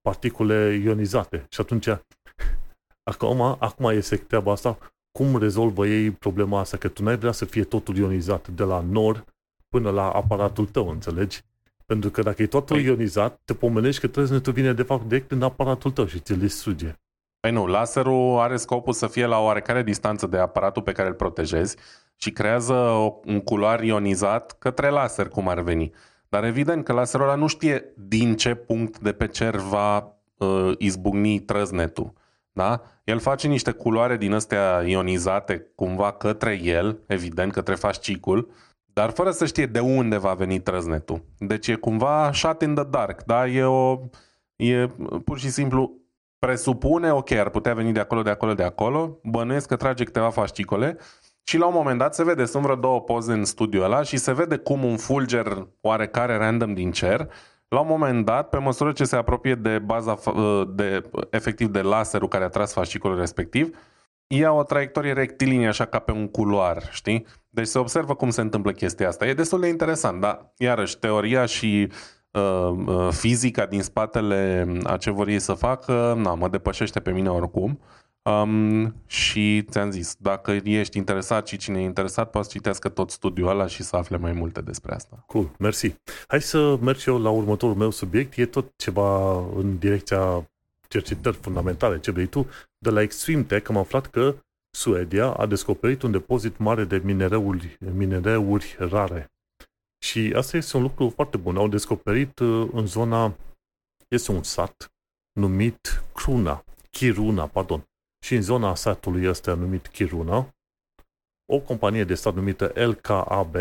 [0.00, 1.46] particule ionizate.
[1.50, 1.86] Și atunci,
[3.10, 4.78] acum, acum este treaba asta,
[5.18, 6.76] cum rezolvă ei problema asta?
[6.76, 9.24] Că tu n-ai vrea să fie totul ionizat de la nord
[9.68, 11.42] până la aparatul tău, înțelegi?
[11.86, 12.84] Pentru că dacă e totul păi...
[12.84, 16.96] ionizat, te pomenești că trăznetul vine de fapt direct în aparatul tău și ți-l distruge.
[17.40, 21.08] Păi nu, laserul are scopul să fie la o oarecare distanță de aparatul pe care
[21.08, 21.76] îl protejezi
[22.16, 22.74] și creează
[23.24, 25.92] un culoar ionizat către laser, cum ar veni.
[26.28, 30.72] Dar evident că laserul ăla nu știe din ce punct de pe cer va uh,
[30.78, 32.12] izbucni trăznetul.
[32.52, 32.82] Da?
[33.04, 38.50] El face niște culoare din astea ionizate cumva către el, evident, către fascicul,
[38.92, 41.24] dar fără să știe de unde va veni trăznetul.
[41.38, 43.46] Deci e cumva shot in the dark, da?
[43.46, 43.98] E, o,
[44.56, 44.86] e
[45.24, 46.00] pur și simplu
[46.38, 50.30] presupune, ok, ar putea veni de acolo, de acolo, de acolo, bănuiesc că trage câteva
[50.30, 50.96] fascicole
[51.42, 54.16] și la un moment dat se vede, sunt vreo două poze în studiul ăla și
[54.16, 57.28] se vede cum un fulger oarecare random din cer,
[57.68, 60.18] la un moment dat, pe măsură ce se apropie de baza,
[60.68, 63.76] de, efectiv de laserul care a tras fascicolul respectiv,
[64.38, 67.26] ia o traiectorie rectilinie așa ca pe un culoar, știi?
[67.48, 69.26] Deci se observă cum se întâmplă chestia asta.
[69.26, 71.88] E destul de interesant, dar iarăși teoria și
[72.30, 77.10] uh, uh, fizica din spatele a ce vor ei să facă, na, mă depășește pe
[77.10, 77.80] mine oricum.
[78.24, 83.10] Um, și ți-am zis, dacă ești interesat și cine e interesat, poate să citească tot
[83.10, 85.24] studiul ăla și să afle mai multe despre asta.
[85.26, 85.94] Cool, mersi.
[86.26, 88.38] Hai să merg și eu la următorul meu subiect.
[88.38, 90.50] E tot ceva în direcția
[90.92, 92.46] cercetări fundamentale, ce vrei tu.
[92.78, 94.34] De la Extreme Tech am aflat că
[94.76, 99.32] Suedia a descoperit un depozit mare de minereuri, minereuri rare.
[100.04, 101.56] Și asta este un lucru foarte bun.
[101.56, 103.36] Au descoperit uh, în zona,
[104.08, 104.92] este un sat
[105.32, 107.84] numit Kruna, Kiruna, pardon.
[108.24, 110.54] Și în zona satului ăsta numit Kiruna,
[111.52, 113.56] o companie de stat numită LKAB,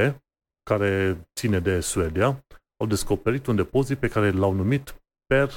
[0.64, 2.46] care ține de Suedia,
[2.82, 5.50] au descoperit un depozit pe care l-au numit Per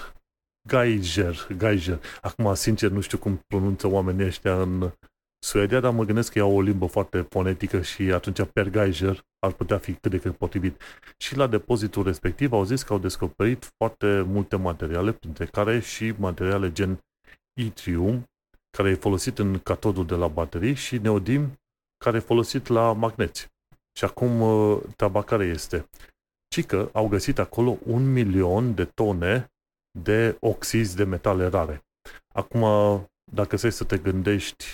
[0.68, 1.46] Geiger.
[1.57, 2.00] Geiger.
[2.20, 4.92] Acum, sincer, nu știu cum pronunță oamenii ăștia în
[5.44, 9.53] Suedia, dar mă gândesc că au o limbă foarte fonetică și atunci Per Geiger ar
[9.53, 10.81] putea fi cât de cât potrivit.
[11.16, 16.14] Și la depozitul respectiv au zis că au descoperit foarte multe materiale, printre care și
[16.18, 16.98] materiale gen
[17.61, 18.24] itrium,
[18.70, 21.53] care e folosit în catodul de la baterii, și neodim,
[22.05, 23.48] care e folosit la magneți.
[23.98, 25.88] Și acum uh, treaba care este?
[26.48, 29.53] Ci că au găsit acolo un milion de tone
[29.98, 31.85] de oxizi de metale rare.
[32.35, 32.64] Acum,
[33.33, 34.64] dacă să să te gândești,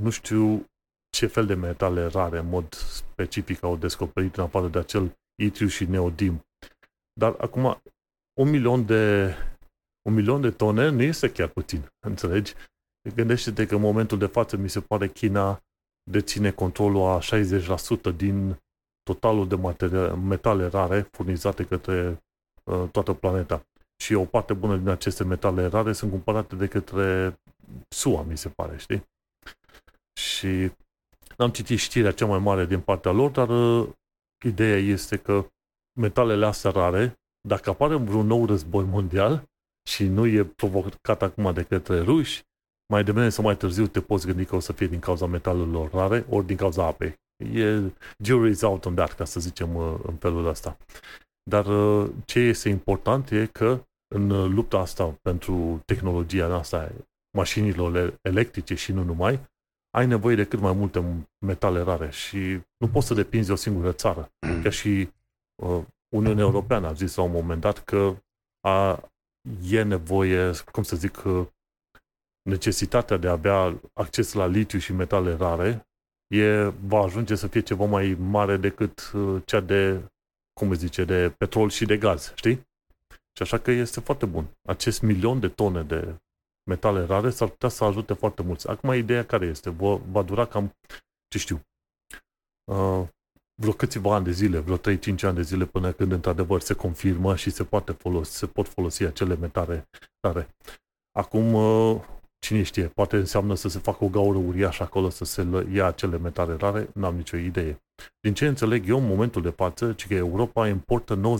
[0.00, 0.64] nu știu
[1.10, 5.66] ce fel de metale rare în mod specific au descoperit în afară de acel itriu
[5.66, 6.46] și neodim.
[7.12, 7.82] Dar acum,
[8.40, 9.34] un milion de,
[10.08, 12.54] un milion de tone nu este chiar puțin, înțelegi?
[13.14, 15.62] Gândește-te că în momentul de față mi se pare China
[16.10, 17.18] deține controlul a
[18.12, 18.62] 60% din
[19.02, 22.22] totalul de materie, metale rare furnizate către
[22.64, 23.66] uh, toată planeta.
[24.02, 27.38] Și o parte bună din aceste metale rare sunt cumpărate de către
[27.88, 29.08] SUA, mi se pare, știi?
[30.20, 30.72] Și
[31.36, 33.88] am citit știrea cea mai mare din partea lor, dar uh,
[34.44, 35.46] ideea este că
[36.00, 39.48] metalele astea rare, dacă apare vreun nou război mondial
[39.88, 42.42] și nu e provocat acum de către ruși,
[42.92, 45.90] mai devreme sau mai târziu te poți gândi că o să fie din cauza metalelor
[45.90, 47.14] rare ori din cauza apei.
[47.52, 47.92] E
[48.24, 50.76] jury's out on that, ca să zicem uh, în felul ăsta.
[51.50, 56.92] Dar uh, ce este important e că în lupta asta pentru tehnologia asta,
[57.36, 59.40] mașinilor electrice și nu numai,
[59.96, 63.56] ai nevoie de cât mai multe metale rare și nu poți să depinzi de o
[63.56, 64.32] singură țară.
[64.62, 65.08] Chiar și
[65.62, 65.82] uh,
[66.16, 68.16] Uniunea Europeană a zis la un moment dat că
[68.60, 69.02] a,
[69.70, 71.46] e nevoie, cum să zic, uh,
[72.42, 75.88] necesitatea de a avea acces la litiu și metale rare
[76.26, 80.12] e, va ajunge să fie ceva mai mare decât uh, cea de,
[80.60, 82.54] cum îți zice, de petrol și de gaz, știi?
[83.36, 84.46] Și așa că este foarte bun.
[84.68, 86.16] Acest milion de tone de
[86.70, 88.68] metale rare s-ar putea să ajute foarte mulți.
[88.68, 89.70] Acum, ideea care este?
[89.70, 90.76] Va, va dura cam,
[91.28, 91.60] ce știu,
[92.72, 93.08] uh,
[93.60, 97.36] vreo câțiva ani de zile, vreo 3-5 ani de zile până când într-adevăr se confirmă
[97.36, 99.88] și se, poate folosi, se pot folosi acele metale
[100.20, 100.48] rare.
[101.12, 102.00] Acum, uh,
[102.38, 106.18] cine știe, poate înseamnă să se facă o gaură uriașă acolo să se ia acele
[106.18, 107.83] metale rare, n-am nicio idee.
[108.20, 111.38] Din ce înțeleg eu, în momentul de față, ci că Europa importă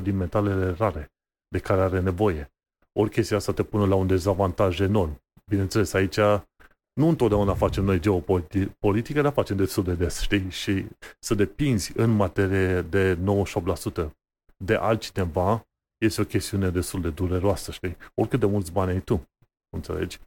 [0.00, 1.12] 98% din metalele rare
[1.48, 2.52] de care are nevoie.
[2.98, 5.22] Ori chestia asta te pune la un dezavantaj enorm.
[5.50, 6.18] Bineînțeles, aici
[6.94, 10.50] nu întotdeauna facem noi geopolitică, dar facem destul de des, știi?
[10.50, 10.86] Și
[11.18, 13.18] să depinzi în materie de
[14.06, 14.10] 98%
[14.64, 15.66] de altcineva
[15.98, 17.96] este o chestiune destul de dureroasă, știi?
[18.14, 19.28] Oricât de mulți bani ai tu,
[19.76, 20.18] înțelegi?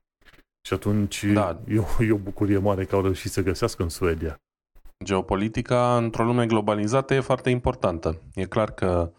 [0.68, 1.62] Și atunci da.
[1.68, 4.42] e, o, e o bucurie mare că au reușit să găsească în Suedia.
[5.08, 8.22] Geopolitica într-o lume globalizată e foarte importantă.
[8.34, 9.12] E clar că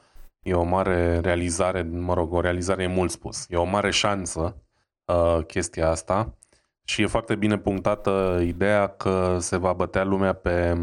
[0.48, 3.46] E o mare realizare, mă rog, o realizare e mult spus.
[3.48, 4.56] E o mare șansă
[5.04, 6.38] uh, chestia asta
[6.84, 10.74] și e foarte bine punctată ideea că se va bătea lumea pe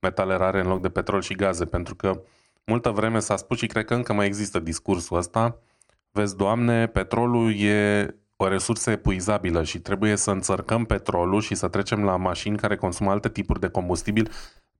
[0.00, 2.22] metale rare în loc de petrol și gaze, pentru că
[2.64, 5.58] multă vreme s-a spus și cred că încă mai există discursul ăsta.
[6.10, 12.04] Vezi, Doamne, petrolul e o resursă epuizabilă și trebuie să înțărcăm petrolul și să trecem
[12.04, 14.30] la mașini care consumă alte tipuri de combustibil,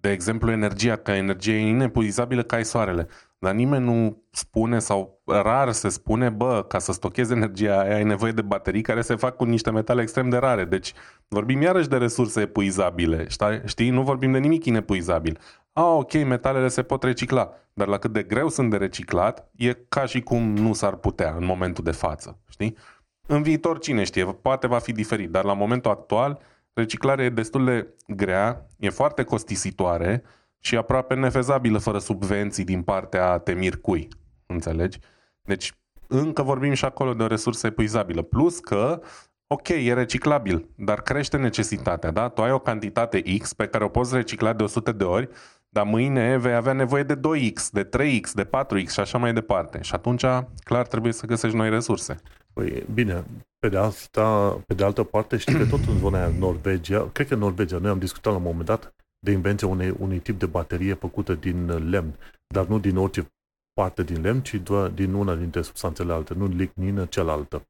[0.00, 3.08] de exemplu energia, că energia e inepuizabilă ca ai soarele.
[3.38, 8.04] dar nimeni nu spune sau rar se spune, bă, ca să stochezi energia aia ai
[8.04, 10.64] nevoie de baterii care se fac cu niște metale extrem de rare.
[10.64, 10.92] Deci
[11.28, 13.26] vorbim iarăși de resurse epuizabile,
[13.64, 13.90] știi?
[13.90, 15.38] Nu vorbim de nimic inepuizabil.
[15.72, 19.72] A, ok, metalele se pot recicla, dar la cât de greu sunt de reciclat, e
[19.88, 22.76] ca și cum nu s-ar putea în momentul de față, știi?
[23.26, 26.40] În viitor, cine știe, poate va fi diferit, dar la momentul actual,
[26.72, 30.22] reciclarea e destul de grea, e foarte costisitoare
[30.58, 34.08] și aproape nefezabilă fără subvenții din partea temir cui.
[34.46, 34.98] Înțelegi?
[35.42, 35.72] Deci,
[36.06, 38.22] încă vorbim și acolo de o resursă epuizabilă.
[38.22, 39.00] Plus că,
[39.46, 42.28] ok, e reciclabil, dar crește necesitatea, da?
[42.28, 45.28] Tu ai o cantitate X pe care o poți recicla de 100 de ori,
[45.68, 49.82] dar mâine vei avea nevoie de 2X, de 3X, de 4X și așa mai departe.
[49.82, 50.24] Și atunci,
[50.64, 52.16] clar, trebuie să găsești noi resurse.
[52.60, 53.24] Păi, bine,
[53.58, 57.26] pe de, asta, pe de altă parte, știi că tot în zona aia, Norvegia, cred
[57.26, 60.38] că în Norvegia, noi am discutat la un moment dat de invenția unei, unui tip
[60.38, 62.14] de baterie făcută din lemn,
[62.46, 63.32] dar nu din orice
[63.72, 67.68] parte din lemn, ci doar din una dintre substanțele alte, nu lignină cealaltă.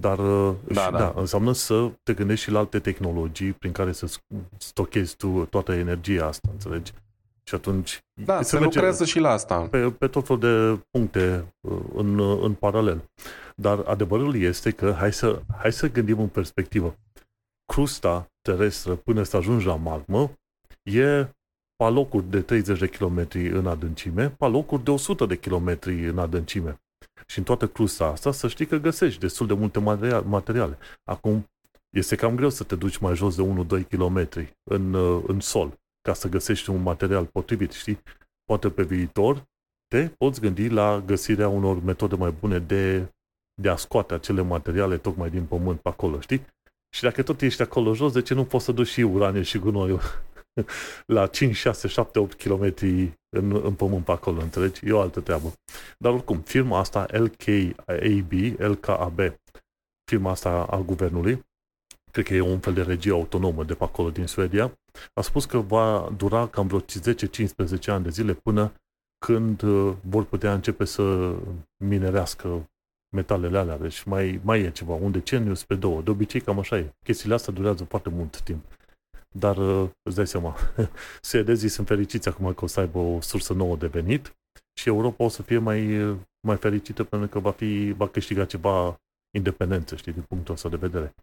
[0.00, 0.98] Dar da, și, da.
[0.98, 4.18] da, înseamnă să te gândești și la alte tehnologii prin care să
[4.56, 6.92] stochezi tu toată energia asta, înțelegi?
[7.48, 7.98] Și atunci...
[8.24, 9.60] Da, se, se lucrează și la asta.
[9.60, 13.10] Pe, pe tot felul de puncte uh, în, în paralel.
[13.56, 16.94] Dar adevărul este că hai să, hai să gândim în perspectivă.
[17.72, 20.30] Crusta terestră până să ajungi la magmă
[20.82, 21.28] e
[21.76, 26.80] palocuri de 30 de km în adâncime, palocuri de 100 de km în adâncime.
[27.26, 29.78] Și în toată crusta asta să știi că găsești destul de multe
[30.24, 30.78] materiale.
[31.04, 31.50] Acum,
[31.90, 34.28] este cam greu să te duci mai jos de 1-2 km
[34.70, 35.78] în, uh, în sol
[36.08, 38.02] ca să găsești un material potrivit, știi?
[38.44, 39.44] Poate pe viitor
[39.88, 43.12] te poți gândi la găsirea unor metode mai bune de,
[43.60, 46.46] de a scoate acele materiale tocmai din pământ pe acolo, știi?
[46.94, 49.58] Și dacă tot ești acolo jos, de ce nu poți să duci și uraniu și
[49.58, 50.00] gunoiul
[51.16, 52.74] la 5, 6, 7, 8 km
[53.36, 54.86] în, în pământ pe acolo, înțelegi?
[54.86, 55.52] E o altă treabă.
[55.98, 59.20] Dar oricum, firma asta, LKAB, LKAB,
[60.10, 61.46] firma asta a guvernului,
[62.10, 64.78] cred că e un fel de regie autonomă de pe acolo din Suedia,
[65.14, 66.84] a spus că va dura cam vreo 10-15
[67.86, 68.72] ani de zile până
[69.26, 71.34] când uh, vor putea începe să
[71.84, 72.70] minerească
[73.16, 73.78] metalele alea.
[73.78, 76.02] Deci mai, mai e ceva, un deceniu spre două.
[76.02, 76.94] De obicei cam așa e.
[77.04, 78.64] Chestiile astea durează foarte mult timp.
[79.34, 80.56] Dar uh, îți dai seama,
[81.20, 84.36] suedezii sunt fericiți acum că o să aibă o sursă nouă de venit
[84.78, 85.98] și Europa o să fie mai,
[86.46, 89.00] mai fericită pentru că va, fi, va câștiga ceva
[89.36, 91.14] independență, știi, din punctul ăsta de vedere.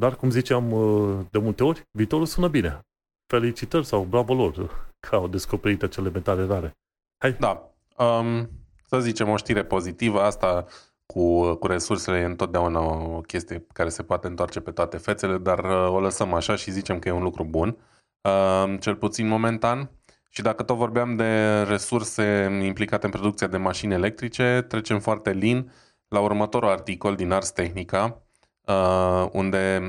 [0.00, 2.80] Dar, cum ziceam uh, de multe ori, viitorul sună bine.
[3.26, 4.54] Felicitări sau bravo lor
[5.00, 6.78] că au descoperit acele metale rare.
[7.18, 7.32] Hai.
[7.32, 7.70] Da.
[8.04, 8.50] Um,
[8.86, 10.64] să zicem o știre pozitivă, asta
[11.06, 15.58] cu, cu resursele e întotdeauna o chestie care se poate întoarce pe toate fețele, dar
[15.58, 17.76] uh, o lăsăm așa și zicem că e un lucru bun,
[18.22, 19.90] uh, cel puțin momentan.
[20.28, 25.72] Și dacă tot vorbeam de resurse implicate în producția de mașini electrice, trecem foarte lin
[26.08, 28.25] la următorul articol din Ars Technica,
[28.66, 29.80] uh, unde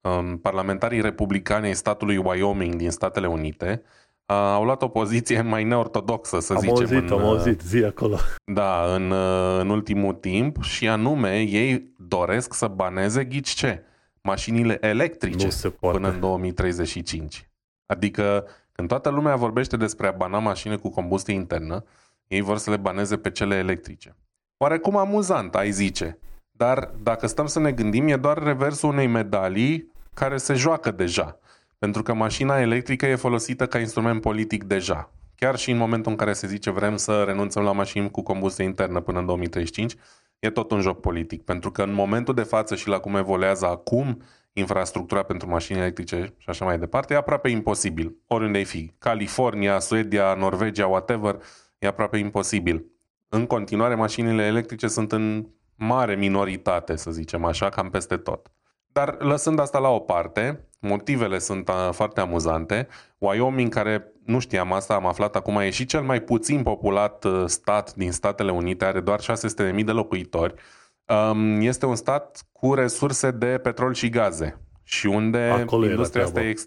[0.00, 3.82] um, parlamentarii republicani ai statului Wyoming din Statele Unite
[4.26, 6.74] uh, au luat o poziție mai neortodoxă, să am zicem.
[6.76, 8.16] Auzit, în, am uh, auzit, zi acolo.
[8.44, 13.82] Da, în, uh, în ultimul timp și anume ei doresc să baneze ghici ce?
[14.22, 15.98] Mașinile electrice nu se poate.
[15.98, 17.50] până în 2035.
[17.86, 21.84] Adică când toată lumea vorbește despre a bana mașini cu combustie internă,
[22.26, 24.16] ei vor să le baneze pe cele electrice.
[24.56, 26.18] Oarecum amuzant, ai zice.
[26.58, 31.38] Dar dacă stăm să ne gândim, e doar reversul unei medalii care se joacă deja.
[31.78, 35.12] Pentru că mașina electrică e folosită ca instrument politic deja.
[35.34, 38.64] Chiar și în momentul în care se zice vrem să renunțăm la mașini cu combustie
[38.64, 39.94] internă până în 2035,
[40.38, 41.42] e tot un joc politic.
[41.42, 46.34] Pentru că în momentul de față și la cum evoluează acum infrastructura pentru mașini electrice
[46.38, 48.16] și așa mai departe, e aproape imposibil.
[48.26, 48.92] Oriunde ai fi.
[48.98, 51.38] California, Suedia, Norvegia, whatever,
[51.78, 52.84] e aproape imposibil.
[53.28, 55.46] În continuare, mașinile electrice sunt în
[55.78, 58.50] mare minoritate, să zicem așa, cam peste tot.
[58.92, 62.88] Dar lăsând asta la o parte, motivele sunt uh, foarte amuzante.
[63.18, 67.44] Wyoming, care nu știam asta, am aflat acum, e și cel mai puțin populat uh,
[67.46, 70.54] stat din Statele Unite, are doar 600.000 de locuitori.
[71.04, 76.42] Um, este un stat cu resurse de petrol și gaze și unde Acolo industria asta
[76.42, 76.48] e...
[76.48, 76.66] Ex...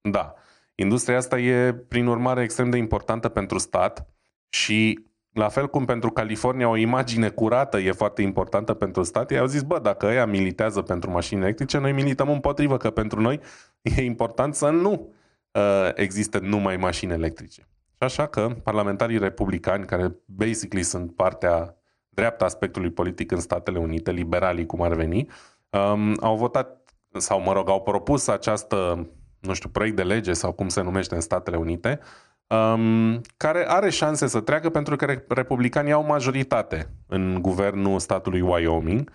[0.00, 0.34] Da.
[0.74, 4.08] Industria asta e, prin urmare, extrem de importantă pentru stat
[4.48, 5.07] și
[5.38, 9.46] la fel cum pentru California o imagine curată e foarte importantă pentru stat, ei au
[9.46, 13.40] zis, bă, dacă ăia militează pentru mașini electrice, noi milităm împotrivă, că pentru noi
[13.96, 15.12] e important să nu
[15.52, 17.68] uh, existe numai mașini electrice.
[17.92, 21.76] Și așa că parlamentarii republicani, care basically sunt partea
[22.08, 25.28] dreaptă aspectului politic în Statele Unite, liberalii cum ar veni,
[25.70, 29.08] um, au votat, sau mă rog, au propus această,
[29.40, 32.00] nu știu, proiect de lege sau cum se numește în Statele Unite,
[32.48, 39.10] um, care are șanse să treacă pentru că republicanii au majoritate în guvernul statului Wyoming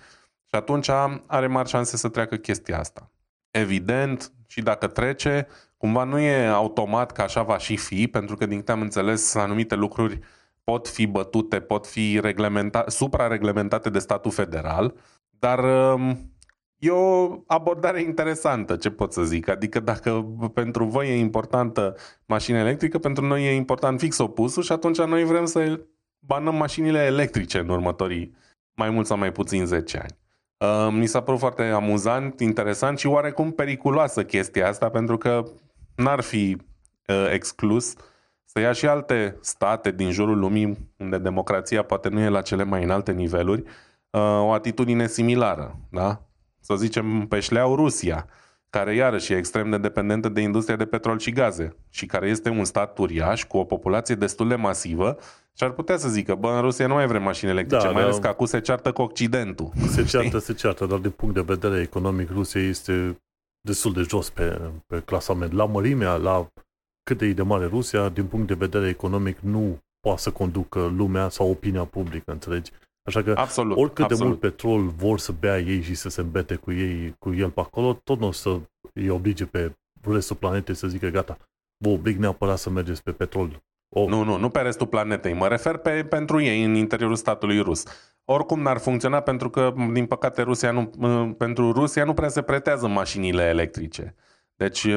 [0.45, 0.89] și atunci
[1.25, 3.11] are mari șanse să treacă chestia asta.
[3.51, 8.45] Evident, și dacă trece, cumva nu e automat că așa va și fi, pentru că
[8.45, 10.19] din câte am înțeles, anumite lucruri
[10.63, 14.95] pot fi bătute, pot fi reglementa- suprareglementate de statul federal,
[15.29, 15.59] dar
[15.93, 16.32] um,
[16.83, 19.47] e o abordare interesantă, ce pot să zic.
[19.47, 24.71] Adică dacă pentru voi e importantă mașina electrică, pentru noi e important fix opusul și
[24.71, 25.79] atunci noi vrem să
[26.19, 28.35] banăm mașinile electrice în următorii
[28.75, 30.17] mai mult sau mai puțin 10 ani.
[30.57, 35.43] Uh, mi s-a părut foarte amuzant, interesant și oarecum periculoasă chestia asta, pentru că
[35.95, 36.57] n-ar fi
[37.07, 37.93] uh, exclus
[38.43, 42.63] să ia și alte state din jurul lumii, unde democrația poate nu e la cele
[42.63, 45.79] mai înalte niveluri, uh, o atitudine similară.
[45.89, 46.21] Da?
[46.63, 48.27] Să zicem pe șleau Rusia,
[48.69, 52.49] care iarăși e extrem de dependentă de industria de petrol și gaze și care este
[52.49, 55.17] un stat uriaș cu o populație destul de masivă
[55.57, 58.01] și ar putea să zică, bă, în Rusia nu mai vrem mașini electrice, da, mai
[58.01, 58.07] da.
[58.07, 59.71] ales că acum se ceartă cu Occidentul.
[59.87, 63.21] Se ceartă, se ceartă, dar din punct de vedere economic Rusia este
[63.61, 65.51] destul de jos pe, pe clasament.
[65.51, 66.47] La mărimea, la
[67.03, 71.29] cât de, de mare Rusia, din punct de vedere economic, nu poate să conducă lumea
[71.29, 72.71] sau opinia publică, înțelegi?
[73.03, 74.21] Așa că absolut, oricât absolut.
[74.21, 77.49] de mult petrol vor să bea ei și să se îmbete cu ei, cu el
[77.49, 78.59] pe acolo, tot nu o să
[78.93, 81.37] îi oblige pe restul planetei să zică gata,
[81.77, 83.63] vă oblig neapărat să mergeți pe petrol.
[83.95, 84.07] O...
[84.07, 85.33] Nu, nu, nu pe restul planetei.
[85.33, 87.83] Mă refer pe, pentru ei în interiorul statului rus.
[88.25, 90.85] Oricum n-ar funcționa pentru că, din păcate, Rusia nu,
[91.37, 94.15] pentru Rusia nu prea se pretează mașinile electrice.
[94.55, 94.87] Deci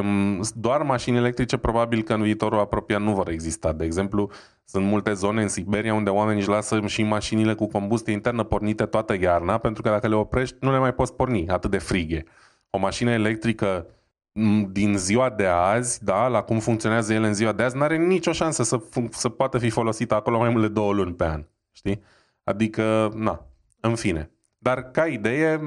[0.54, 3.72] doar mașini electrice probabil că în viitorul apropiat nu vor exista.
[3.72, 4.30] De exemplu,
[4.64, 8.86] sunt multe zone în Siberia unde oamenii își lasă și mașinile cu combustie internă pornite
[8.86, 12.22] toată iarna, pentru că dacă le oprești nu le mai poți porni, atât de frige.
[12.70, 13.86] O mașină electrică
[14.70, 17.96] din ziua de azi, da, la cum funcționează ele în ziua de azi, nu are
[17.96, 21.46] nicio șansă să, să poată fi folosită acolo mai mult de două luni pe an.
[21.72, 22.02] Știi?
[22.44, 23.46] Adică, na,
[23.80, 24.30] în fine.
[24.66, 25.60] Dar ca idee,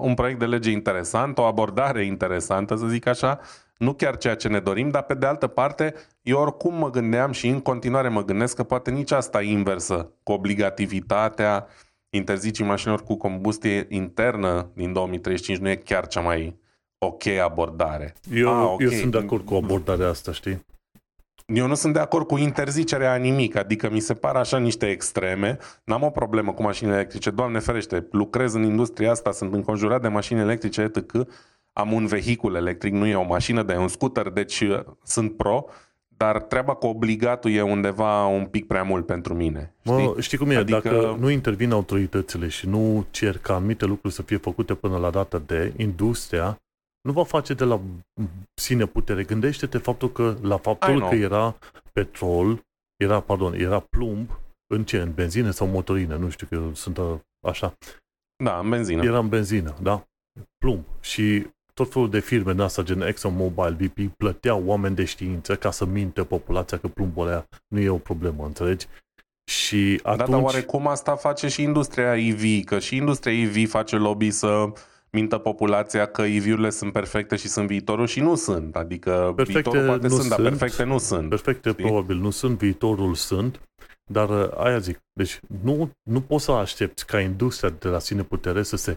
[0.00, 3.40] un proiect de lege interesant, o abordare interesantă, să zic așa,
[3.78, 7.32] nu chiar ceea ce ne dorim, dar pe de altă parte, eu oricum mă gândeam
[7.32, 11.66] și în continuare mă gândesc că poate nici asta inversă, cu obligativitatea
[12.10, 16.58] interzicii mașinilor cu combustie internă din 2035 nu e chiar cea mai
[16.98, 18.14] ok abordare.
[18.34, 18.86] Eu, ah, okay.
[18.86, 20.64] eu sunt de acord cu abordarea asta, știi?
[21.46, 24.86] Eu nu sunt de acord cu interzicerea a nimic, adică mi se par așa niște
[24.86, 25.58] extreme.
[25.84, 30.08] N-am o problemă cu mașinile electrice, Doamne ferește, lucrez în industria asta, sunt înconjurat de
[30.08, 31.12] mașini electrice, etc.
[31.72, 35.36] Am un vehicul electric, nu e o mașină, dar e un scooter, deci uh, sunt
[35.36, 35.64] pro,
[36.16, 39.74] dar treaba cu obligatul e undeva un pic prea mult pentru mine.
[39.82, 40.56] Știi, mă, știi cum e?
[40.56, 40.80] Adică...
[40.88, 45.10] Dacă nu intervin autoritățile și nu cer ca anumite lucruri să fie făcute până la
[45.10, 46.58] data de, industria
[47.06, 47.80] nu va face de la
[48.54, 49.24] sine putere.
[49.24, 51.58] Gândește-te faptul că la faptul că era
[51.92, 52.64] petrol,
[52.96, 54.38] era, pardon, era plumb
[54.74, 55.00] în ce?
[55.00, 56.16] În benzină sau motorină?
[56.16, 57.74] Nu știu că sunt uh, așa.
[58.44, 59.04] Da, în benzină.
[59.04, 60.06] Era în benzină, da.
[60.58, 60.84] Plumb.
[61.00, 65.70] Și tot felul de firme în asta, gen ExxonMobil, BP, plăteau oameni de știință ca
[65.70, 68.86] să mintă populația că plumbul ăla nu e o problemă, înțelegi?
[69.50, 70.28] Și atunci...
[70.28, 74.72] Da, dar oarecum asta face și industria EV, că și industria EV face lobby să
[75.14, 78.76] mintă populația că EV-urile sunt perfecte și sunt viitorul și nu sunt.
[78.76, 81.28] Adică perfecte viitorul poate nu sunt, sunt, dar perfecte nu sunt.
[81.28, 81.84] Perfecte știi?
[81.84, 83.60] probabil nu sunt, viitorul sunt,
[84.04, 88.22] dar uh, aia zic, deci nu, nu poți să aștepți ca industria de la sine
[88.22, 88.96] putere să se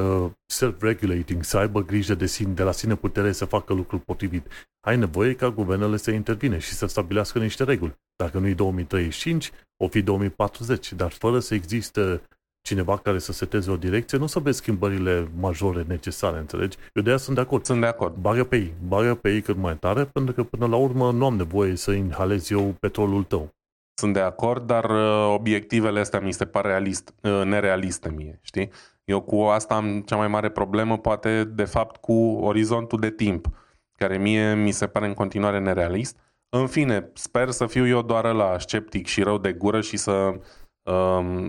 [0.00, 4.46] uh, self-regulating, să aibă grijă de sine, de la sine putere să facă lucrul potrivit.
[4.86, 7.94] Ai nevoie ca guvernele să intervine și să stabilească niște reguli.
[8.16, 12.20] Dacă nu e 2035, o fi 2040, dar fără să existe
[12.62, 16.76] cineva care să seteze o direcție, nu să vezi schimbările majore necesare, înțelegi?
[16.94, 17.64] Eu de aia sunt de acord.
[17.64, 18.14] Sunt de acord.
[18.14, 21.24] Bagă pe ei, bagă pe ei cât mai tare, pentru că până la urmă nu
[21.24, 23.56] am nevoie să inhalez eu petrolul tău.
[23.94, 28.70] Sunt de acord, dar uh, obiectivele astea mi se par realist, uh, nerealiste mie, știi?
[29.04, 33.48] Eu cu asta am cea mai mare problemă, poate de fapt cu orizontul de timp,
[33.92, 36.18] care mie mi se pare în continuare nerealist.
[36.48, 40.12] În fine, sper să fiu eu doar la sceptic și rău de gură și să
[40.12, 40.40] Um,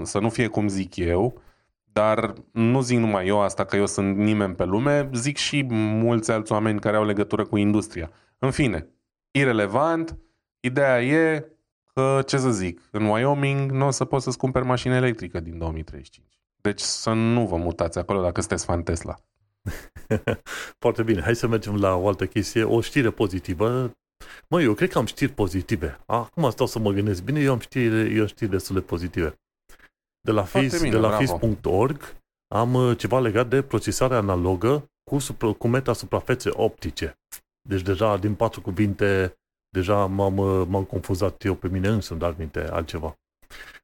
[0.02, 1.42] să nu fie cum zic eu,
[1.84, 6.32] dar nu zic numai eu asta că eu sunt nimeni pe lume, zic și mulți
[6.32, 8.12] alți oameni care au legătură cu industria.
[8.38, 8.88] În fine,
[9.32, 10.18] irelevant,
[10.60, 11.52] ideea e
[11.94, 15.58] că, ce să zic, în Wyoming nu o să poți să-ți cumperi mașină electrică din
[15.58, 16.40] 2035.
[16.62, 19.16] Deci să nu vă mutați acolo dacă sunteți fan Tesla.
[20.84, 21.22] Foarte bine.
[21.22, 22.64] Hai să mergem la o altă chestie.
[22.64, 23.98] O știre pozitivă.
[24.48, 26.00] Mă, eu cred că am știri pozitive.
[26.06, 29.40] Acum stau să mă gândesc bine, eu am știri, eu am știri destul de pozitive.
[30.22, 32.16] De la, FIS, bine, de la FIS.org
[32.56, 37.20] am uh, ceva legat de procesarea analogă cu, supra, cu meta suprafețe optice.
[37.62, 39.40] Deci deja din patru cuvinte
[39.70, 40.34] Deja m-am,
[40.70, 43.20] m-am confuzat eu pe mine însumi, dar minte altceva.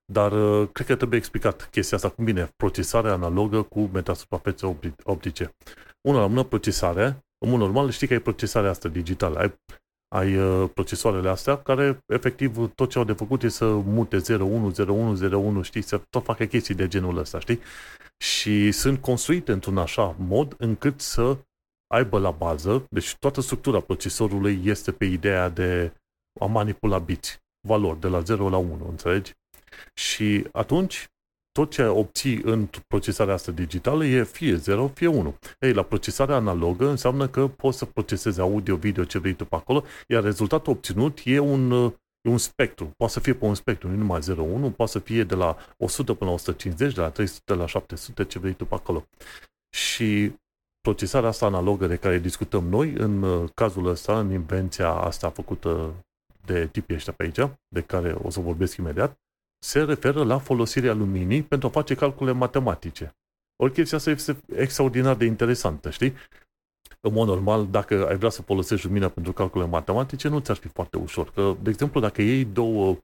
[0.06, 5.56] Dar uh, cred că trebuie explicat chestia asta cum vine procesarea analogă cu metasuprafețe optice.
[6.02, 9.60] Una la mână procesare, în mod normal știi că ai procesarea asta digitală, ai,
[10.16, 14.74] ai uh, procesoarele astea care efectiv tot ce au de făcut e să mute 01,
[14.88, 17.60] 01, 01, știi, să tot facă chestii de genul ăsta, știi?
[18.18, 21.38] Și sunt construite într-un așa mod încât să
[21.94, 25.94] aibă la bază, deci toată structura procesorului este pe ideea de
[26.40, 29.34] a manipula biți, valori de la 0 la 1, înțelegi?
[29.94, 31.08] Și atunci,
[31.58, 35.36] tot ce obții în procesarea asta digitală e fie 0, fie 1.
[35.60, 39.56] Ei, la procesarea analogă înseamnă că poți să procesezi audio, video, ce vrei tu pe
[39.56, 41.72] acolo, iar rezultatul obținut e un,
[42.22, 42.92] e un spectru.
[42.98, 45.58] Poate să fie pe un spectru, nu numai 0, 1, poate să fie de la
[45.78, 49.08] 100 până la 150, de la 300 la 700, ce vrei tu pe acolo.
[49.76, 50.34] Și
[50.82, 55.94] procesarea asta analogă de care discutăm noi, în uh, cazul ăsta, în invenția asta făcută
[56.46, 59.18] de tipii ăștia pe aici, de care o să vorbesc imediat,
[59.66, 63.16] se referă la folosirea luminii pentru a face calcule matematice.
[63.56, 66.14] Ori chestia asta este extraordinar de interesantă, știi?
[67.02, 70.68] În mod normal, dacă ai vrea să folosești lumina pentru calcule matematice, nu ți-ar fi
[70.68, 71.32] foarte ușor.
[71.32, 72.98] Că, de exemplu, dacă iei două,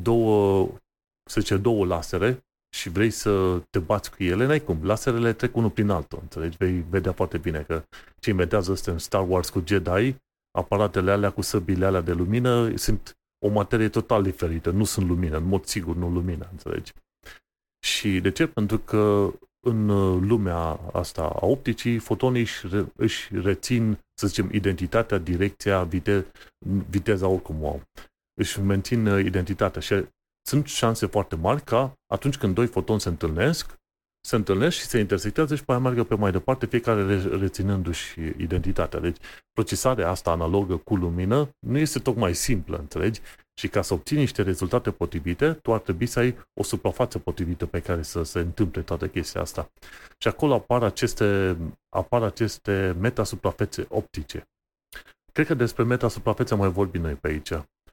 [0.00, 0.68] două
[1.30, 2.44] să zice, două lasere
[2.76, 4.84] și vrei să te bați cu ele, n-ai cum.
[4.84, 6.56] Laserele trec unul prin altul, înțelegi?
[6.56, 7.82] Vei vedea foarte bine că
[8.18, 10.16] ce inventează ăsta în Star Wars cu Jedi,
[10.58, 13.16] aparatele alea cu săbile alea de lumină sunt
[13.46, 16.92] o materie total diferită, nu sunt lumină, în mod sigur nu lumină, înțelegi?
[17.84, 18.46] Și de ce?
[18.46, 19.32] Pentru că
[19.66, 19.86] în
[20.26, 26.26] lumea asta a opticii, fotonii își, re, își rețin, să zicem, identitatea, direcția, vite,
[26.90, 27.82] viteza oricum o au.
[28.34, 30.04] Își mențin identitatea și
[30.46, 33.74] sunt șanse foarte mari ca atunci când doi fotoni se întâlnesc,
[34.26, 39.00] se întâlnesc și se intersectează și pe aia meargă pe mai departe, fiecare reținându-și identitatea.
[39.00, 39.16] Deci
[39.52, 43.20] procesarea asta analogă cu lumină nu este tocmai simplă, înțelegi?
[43.54, 47.66] Și ca să obții niște rezultate potrivite, tu ar trebui să ai o suprafață potrivită
[47.66, 49.70] pe care să se întâmple toată chestia asta.
[50.18, 51.56] Și acolo apar aceste,
[51.88, 54.48] apar aceste metasuprafețe optice.
[55.32, 57.50] Cred că despre metasuprafețe mai vorbim noi pe aici.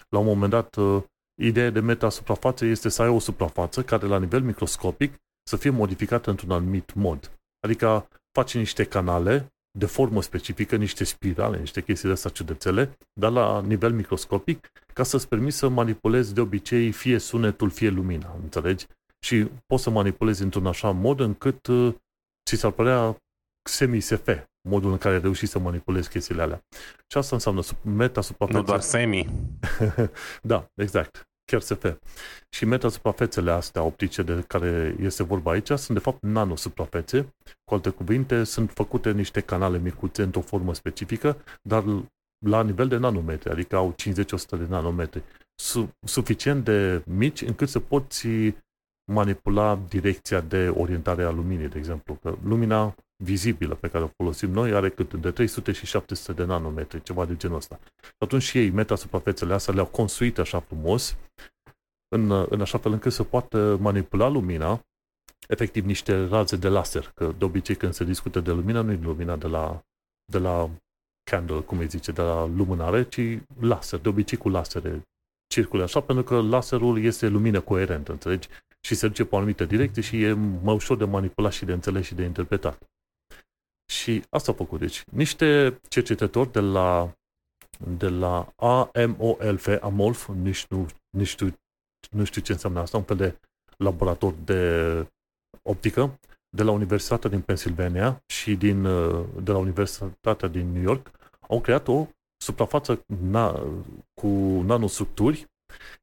[0.10, 1.04] La un moment dat, uh,
[1.42, 6.30] ideea de metasuprafață este să ai o suprafață care la nivel microscopic să fie modificată
[6.30, 7.32] într-un anumit mod.
[7.60, 13.32] Adică faci niște canale de formă specifică, niște spirale, niște chestii de astea ciudățele, dar
[13.32, 18.86] la nivel microscopic, ca să-ți permiți să manipulezi de obicei fie sunetul, fie lumina, înțelegi?
[19.20, 21.94] Și poți să manipulezi într-un așa mod încât uh,
[22.50, 23.18] ți s-ar părea
[23.70, 24.28] semi-SF,
[24.70, 26.64] modul în care reușești să manipulezi chestiile alea.
[27.08, 28.58] Și asta înseamnă meta suprafață.
[28.58, 29.28] Nu doar semi.
[30.52, 31.86] da, exact chiar SF.
[32.50, 37.34] Și metasuprafețele astea optice de care este vorba aici sunt de fapt nanosuprafețe.
[37.64, 41.84] Cu alte cuvinte, sunt făcute niște canale micuțe într-o formă specifică, dar
[42.46, 43.96] la nivel de nanometri, adică au 50-100
[44.50, 45.24] de nanometri.
[46.06, 48.28] Suficient de mici încât să poți
[49.12, 52.14] manipula direcția de orientare a luminii, de exemplu.
[52.14, 56.44] Că lumina vizibilă pe care o folosim noi are cât de 300 și 700 de
[56.44, 57.80] nanometri, ceva de genul ăsta.
[58.18, 61.18] Atunci ei, metasuprafețele astea le-au construit așa frumos,
[62.08, 64.86] în, în așa fel încât să poată manipula lumina,
[65.48, 69.00] efectiv niște raze de laser, că de obicei când se discută de lumină, nu e
[69.02, 69.84] lumina de la,
[70.32, 70.70] de la
[71.32, 75.02] candle, cum îi zice, de la lumânare, ci laser, de obicei cu lasere
[75.48, 78.48] circule așa, pentru că laserul este lumină coerentă, înțelegi?
[78.82, 81.74] Și se duce pe o anumită direcție și e mai ușor de manipulat și de
[81.74, 82.78] înțeles și de interpretat.
[83.92, 84.80] Și asta a făcut.
[84.80, 87.14] Deci, niște cercetători de la,
[87.98, 90.86] de la AMOLF, AMOLF, nici nu,
[91.18, 91.58] nici știu,
[92.12, 93.40] nu știu ce înseamnă asta, un fel de
[93.78, 95.08] laborator de
[95.62, 96.20] optică,
[96.50, 98.84] de la Universitatea din Pennsylvania și din,
[99.44, 101.12] de la Universitatea din New York,
[101.50, 102.08] au creat o
[102.38, 103.64] suprafață na,
[104.22, 104.28] cu
[104.66, 105.48] nanostructuri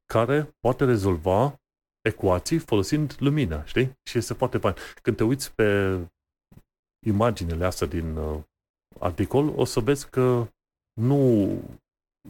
[0.05, 1.59] care poate rezolva
[2.01, 3.91] ecuații folosind lumina, știi?
[4.09, 4.75] Și este foarte fain.
[5.01, 5.97] Când te uiți pe
[7.05, 8.39] imaginele astea din uh,
[8.99, 10.47] articol, o să vezi că
[11.01, 11.47] nu,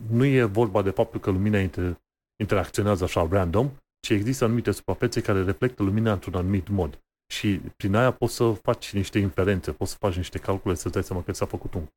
[0.09, 2.01] nu e vorba de faptul că lumina inter,
[2.39, 6.99] interacționează așa random, ci există anumite suprafețe care reflectă lumina într-un anumit mod.
[7.33, 11.03] Și prin aia poți să faci niște inferențe, poți să faci niște calcule să-ți dai
[11.03, 11.87] seama că s-a făcut un,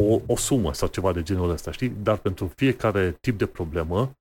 [0.00, 1.88] o, o sumă sau ceva de genul ăsta, știi?
[1.88, 4.12] Dar pentru fiecare tip de problemă,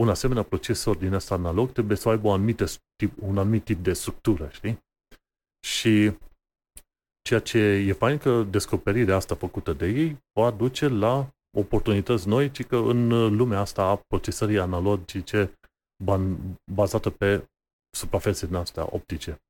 [0.00, 2.62] un asemenea procesor din ăsta analog trebuie să aibă un anumit
[2.96, 4.78] tip, un anumit tip de structură, știi?
[5.66, 6.12] Și
[7.28, 12.50] Ceea ce e fain că descoperirea asta făcută de ei va duce la oportunități noi,
[12.50, 15.52] ci că în lumea asta a procesării analogice
[16.72, 17.48] bazată pe
[17.96, 19.42] suprafețe din astea optice.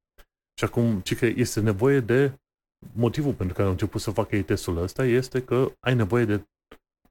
[0.58, 2.32] Și acum, ci că este nevoie de
[2.92, 6.44] motivul pentru care au început să facă ei testul ăsta este că ai nevoie de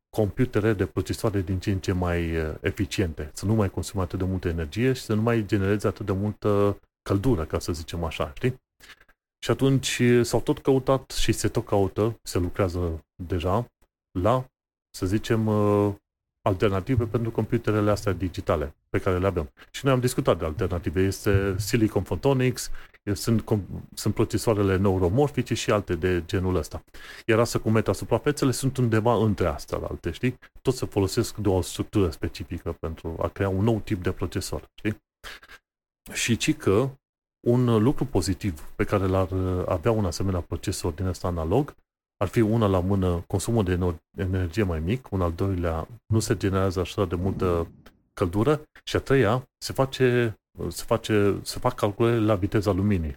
[0.09, 4.25] computere de procesoare din ce în ce mai eficiente, să nu mai consume atât de
[4.25, 8.33] multă energie și să nu mai genereze atât de multă căldură, ca să zicem așa,
[8.35, 8.65] știi?
[9.47, 13.71] Și atunci s-au tot căutat și se tot caută, se lucrează deja
[14.19, 14.45] la,
[14.89, 15.49] să zicem,
[16.41, 19.51] alternative pentru computerele astea digitale pe care le avem.
[19.71, 21.01] Și noi am discutat de alternative.
[21.01, 22.71] Este Silicon Photonics,
[23.13, 23.43] sunt,
[23.93, 26.83] sunt procesoarele neuromorfice și alte de genul ăsta.
[27.25, 30.37] Iar asta cu metasuprafețele sunt undeva între astea alte, știi?
[30.61, 34.69] Tot se folosesc de o structură specifică pentru a crea un nou tip de procesor,
[34.75, 34.97] știi?
[36.13, 36.89] Și ci că
[37.47, 39.31] un lucru pozitiv pe care l-ar
[39.65, 41.75] avea un asemenea procesor din ăsta analog
[42.17, 43.79] ar fi una la mână consumul de
[44.15, 47.71] energie mai mic, un al doilea nu se generează așa de multă
[48.13, 50.37] căldură și a treia se face,
[50.67, 53.15] se face se fac calculele la viteza luminii.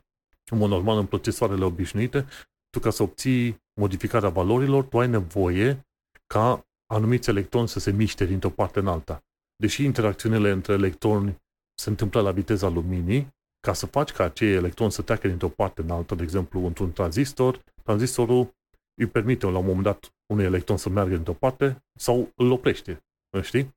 [0.51, 2.27] În mod normal, în procesoarele obișnuite,
[2.71, 5.87] tu ca să obții modificarea valorilor, tu ai nevoie
[6.27, 9.25] ca anumiți electroni să se miște dintr-o parte în alta.
[9.57, 11.37] Deși interacțiunile între electroni
[11.75, 13.29] se întâmplă la viteza luminii,
[13.61, 16.93] ca să faci ca acei electroni să treacă dintr-o parte în alta, de exemplu, într-un
[16.93, 18.55] tranzistor, tranzistorul
[19.01, 23.05] îi permite la un moment dat unui electron să meargă într-o parte sau îl oprește.
[23.43, 23.75] Știi?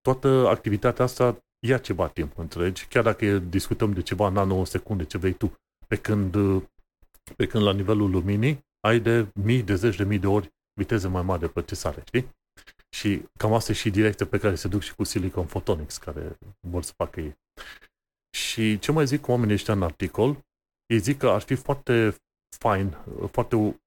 [0.00, 5.32] Toată activitatea asta ia ceva timp, întregi, chiar dacă discutăm de ceva nanosecunde, ce vrei
[5.32, 5.52] tu,
[5.86, 6.36] pe când,
[7.36, 11.08] pe când la nivelul luminii ai de mii, de zeci de mii de ori viteze
[11.08, 12.30] mai mari de procesare, știi?
[12.96, 16.38] Și cam asta e și direcția pe care se duc și cu Silicon Photonics, care
[16.60, 17.36] vor să facă ei.
[18.34, 20.44] Și ce mai zic oamenii ăștia în articol?
[20.86, 22.16] Ei zic că ar fi foarte
[22.58, 22.96] fain,
[23.30, 23.80] foarte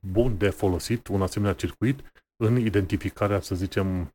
[0.00, 2.12] bun de folosit un asemenea circuit
[2.44, 4.14] în identificarea, să zicem,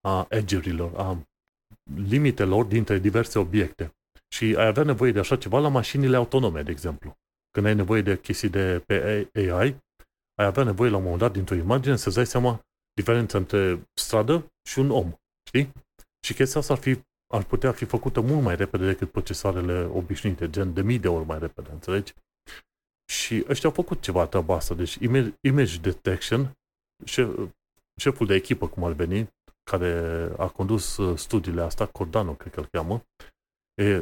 [0.00, 1.26] a edge-urilor, a
[1.94, 3.94] limitelor dintre diverse obiecte.
[4.34, 7.16] Și ai avea nevoie de așa ceva la mașinile autonome, de exemplu.
[7.50, 9.76] Când ai nevoie de chestii de pe AI,
[10.34, 12.60] ai avea nevoie la un moment dat dintr-o imagine să-ți dai seama
[12.92, 15.12] diferența între stradă și un om.
[15.48, 15.72] Știi?
[16.26, 20.50] Și chestia asta ar, fi, ar putea fi făcută mult mai repede decât procesoarele obișnuite,
[20.50, 22.14] gen de mii de ori mai repede, înțelegi?
[23.12, 24.74] Și ăștia au făcut ceva treaba asta.
[24.74, 24.98] Deci
[25.40, 26.56] image detection,
[27.04, 27.38] șef,
[28.00, 29.28] șeful de echipă, cum ar veni,
[29.70, 29.92] care
[30.36, 33.04] a condus uh, studiile astea, Cordano, cred că îl cheamă,
[33.74, 33.96] e,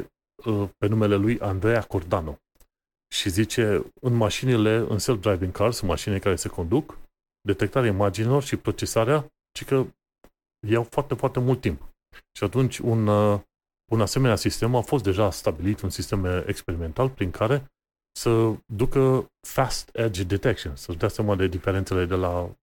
[0.45, 2.39] uh, pe numele lui Andrea Cordano.
[3.13, 6.97] Și zice, în mașinile, în self-driving cars, în mașinile care se conduc,
[7.41, 9.85] detectarea imaginilor și procesarea, ci că
[10.67, 11.94] iau foarte, foarte mult timp.
[12.37, 13.39] Și atunci un, uh,
[13.91, 17.65] un asemenea sistem a fost deja stabilit, un sistem experimental prin care
[18.19, 22.55] să ducă fast edge detection, să-și dea seama de diferențele de la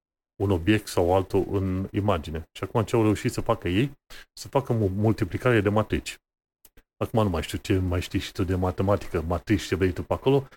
[0.43, 2.49] un obiect sau altul în imagine.
[2.53, 3.99] Și acum ce au reușit să facă ei?
[4.33, 6.17] Să facă multiplicare de matrici.
[6.97, 10.03] Acum nu mai știu ce mai știi și tu de matematică, matrici ce vrei tu
[10.03, 10.49] pe acolo,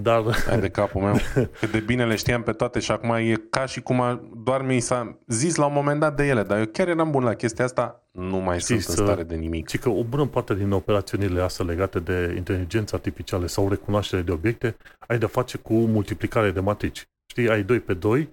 [0.00, 0.36] dar...
[0.46, 1.16] Hai de capul meu.
[1.60, 4.62] Cât de bine le știam pe toate și acum e ca și cum a, doar
[4.62, 7.34] mi s-a zis la un moment dat de ele, dar eu chiar eram bun la
[7.34, 9.68] chestia asta, nu mai Știi, sunt în stare de nimic.
[9.68, 14.32] Și că o bună parte din operațiunile astea legate de inteligență artificială sau recunoaștere de
[14.32, 17.06] obiecte, ai de face cu multiplicare de matrici.
[17.30, 18.30] Știi, ai 2 pe 2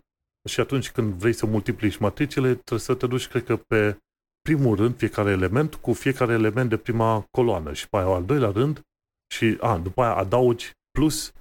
[0.50, 3.98] și atunci când vrei să multiplici matricile, trebuie să te duci, cred că, pe
[4.42, 8.50] primul rând, fiecare element cu fiecare element de prima coloană și pe aia al doilea
[8.50, 8.82] rând
[9.34, 11.34] și a, după aia adaugi plus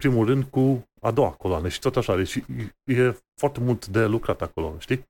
[0.00, 2.16] primul rând cu a doua coloană și tot așa.
[2.16, 2.44] Deci
[2.84, 5.06] e foarte mult de lucrat acolo, știi?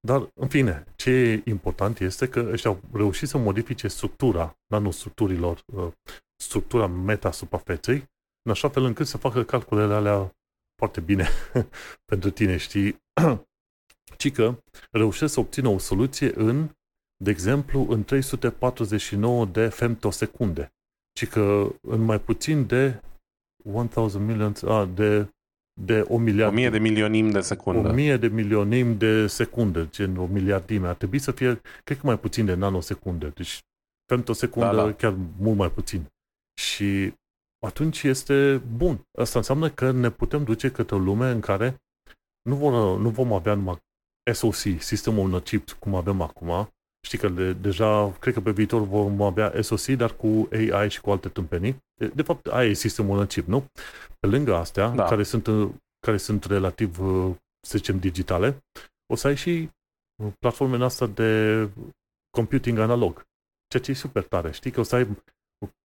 [0.00, 5.62] Dar, în fine, ce e important este că ăștia au reușit să modifice structura nanostructurilor,
[5.74, 5.92] uh,
[6.42, 7.96] structura meta-suprafeței,
[8.42, 10.36] în așa fel încât să facă calculele alea
[10.76, 11.28] foarte bine
[12.10, 13.02] pentru tine, știi?
[14.18, 16.70] Ci că reușesc să obțină o soluție în,
[17.16, 20.72] de exemplu, în 349 de femtosecunde.
[21.12, 23.00] Ci că în mai puțin de
[23.64, 25.28] 1000 millions, a, de,
[25.80, 26.52] de o miliard.
[26.52, 27.88] O mie de milionim de secundă.
[27.88, 30.88] O mie de milionim de secundă, gen o miliardime.
[30.88, 33.28] Ar trebui să fie, cred că mai puțin de nanosecunde.
[33.28, 33.60] Deci
[34.06, 34.92] femtosecundă da, da.
[34.92, 36.06] chiar mult mai puțin.
[36.60, 37.14] Și
[37.66, 39.00] atunci este bun.
[39.18, 41.82] Asta înseamnă că ne putem duce către o lume în care
[42.42, 43.78] nu, vor, nu vom avea numai
[44.32, 46.68] SOC, sistemul on chip, cum avem acum.
[47.06, 51.00] Știi că de, deja, cred că pe viitor vom avea SOC, dar cu AI și
[51.00, 51.83] cu alte tâmpenii.
[51.94, 53.66] De, de fapt, aia e sistemul on chip, nu?
[54.20, 55.04] Pe lângă astea, da.
[55.04, 55.48] care, sunt,
[56.06, 56.96] care sunt relativ,
[57.60, 58.64] să zicem, digitale,
[59.12, 59.70] o să ai și
[60.38, 61.68] platformele astea de
[62.30, 63.26] computing analog.
[63.68, 64.52] Ceea ce e super tare.
[64.52, 65.08] Știi că o să ai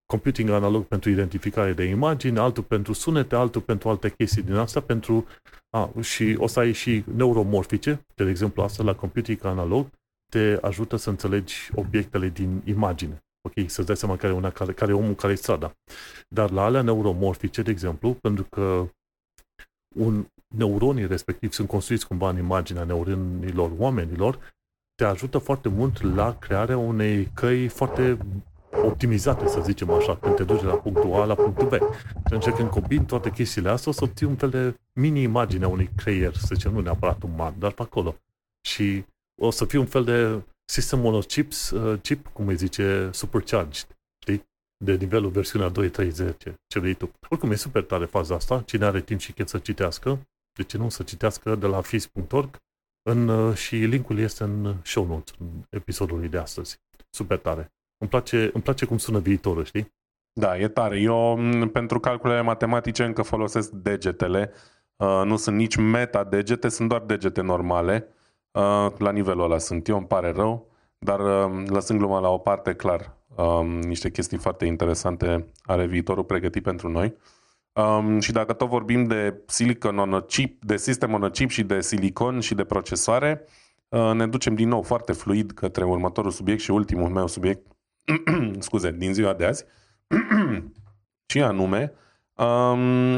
[0.06, 4.82] computing analog pentru identificare de imagini, altul pentru sunete, altul pentru alte chestii din asta,
[4.82, 5.26] pentru,
[5.70, 9.90] a, și o să ai și neuromorfice, de exemplu asta la computing analog,
[10.32, 13.24] te ajută să înțelegi obiectele din imagine.
[13.42, 15.74] Ok, să-ți dai seama care, una, care, care e omul, care e strada.
[16.28, 18.90] Dar la alea neuromorfice, de exemplu, pentru că
[19.96, 20.26] un,
[20.56, 24.54] neuronii respectiv sunt construiți cumva în imaginea neuronilor oamenilor,
[24.96, 28.18] te ajută foarte mult la crearea unei căi foarte
[28.84, 31.72] optimizate, să zicem așa, când te duci de la punctul A la punctul B.
[31.74, 35.68] Și atunci când combini toate chestiile astea, o să obții un fel de mini-imagine a
[35.68, 38.16] unui creier, să zicem, nu neapărat uman, dar pe acolo.
[38.62, 39.06] Și
[39.42, 43.88] o să fie un fel de sistem on chips, uh, chip, cum îi zice, supercharged,
[44.22, 44.48] știi?
[44.84, 47.12] De nivelul versiunea 2, 3, 10, ce vrei tu.
[47.30, 48.62] Oricum, e super tare faza asta.
[48.62, 52.58] Cine are timp și chef să citească, de ce nu să citească de la fis.org
[53.10, 56.80] în, uh, și linkul este în show notes, în episodul de astăzi.
[57.10, 57.74] Super tare.
[57.98, 59.94] Îmi place, îmi place cum sună viitorul, știi?
[60.34, 61.00] Da, e tare.
[61.00, 61.40] Eu
[61.72, 64.52] pentru calculele matematice încă folosesc degetele.
[64.96, 68.08] Uh, nu sunt nici meta-degete, sunt doar degete normale.
[68.52, 70.68] Uh, la nivelul ăla sunt eu, îmi pare rău.
[71.00, 76.24] Dar uh, lăsând gluma la o parte, clar, uh, niște chestii foarte interesante are viitorul
[76.24, 77.18] pregătit pentru noi.
[77.74, 81.50] Um, și dacă tot vorbim de silicon on a chip, de sistem on a chip
[81.50, 83.46] și de silicon și de procesoare,
[83.90, 87.72] uh, ne ducem din nou foarte fluid către următorul subiect și ultimul meu subiect,
[88.60, 89.66] scuze, din ziua de azi,
[91.32, 91.98] și anume, um,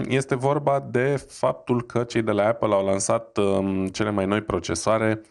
[0.07, 4.41] este vorba de faptul că cei de la Apple au lansat um, cele mai noi
[4.41, 5.21] procesoare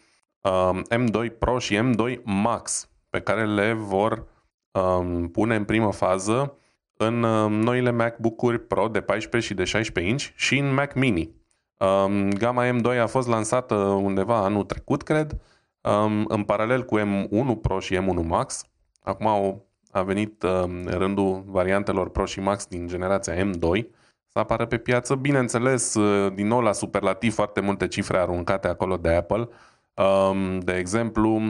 [0.41, 4.27] um, M2 Pro și M2 Max, pe care le vor
[4.71, 6.55] um, pune în primă fază
[6.97, 11.35] în um, noile MacBook-uri Pro de 14 și de 16 inch și în Mac Mini.
[11.77, 15.41] Um, gama M2 a fost lansată undeva anul trecut, cred,
[15.81, 18.63] um, în paralel cu M1 Pro și M1 Max.
[19.01, 23.85] Acum au, a venit um, rândul variantelor Pro și Max din generația M2
[24.27, 25.15] să apară pe piață.
[25.15, 29.49] Bineînțeles, uh, din nou la superlativ, foarte multe cifre aruncate acolo de Apple.
[29.93, 31.41] Um, de exemplu,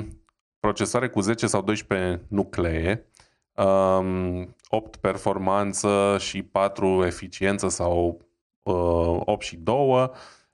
[0.60, 3.06] procesoare cu 10 sau 12 nuclee,
[3.56, 8.22] um, 8 performanță și 4 eficiență sau
[8.64, 9.76] uh, 8 și 2,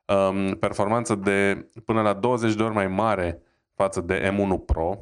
[0.06, 3.42] um, performanță de până la 20 de ori mai mare
[3.74, 5.00] față de M1 Pro,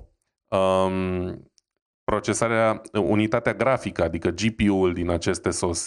[0.47, 1.49] um,
[2.15, 5.85] procesarea, unitatea grafică, adică GPU-ul din aceste SoC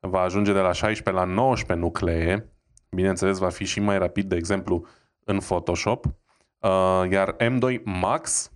[0.00, 2.52] va ajunge de la 16 la 19 nuclee,
[2.90, 4.86] bineînțeles va fi și mai rapid, de exemplu,
[5.24, 8.52] în Photoshop, uh, iar M2 Max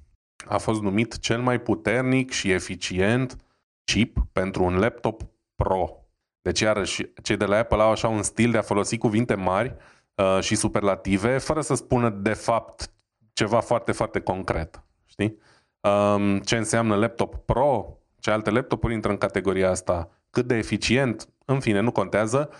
[0.49, 3.37] a fost numit cel mai puternic și eficient
[3.85, 5.23] chip pentru un laptop
[5.55, 5.91] Pro.
[6.43, 9.77] Deci, iarăși, cei de la Apple au așa un stil de a folosi cuvinte mari
[10.15, 12.91] uh, și superlative, fără să spună de fapt
[13.33, 14.83] ceva foarte, foarte concret.
[15.05, 15.39] Știi?
[15.85, 21.29] Um, ce înseamnă laptop Pro, ce alte laptopuri intră în categoria asta, cât de eficient,
[21.45, 22.51] în fine, nu contează.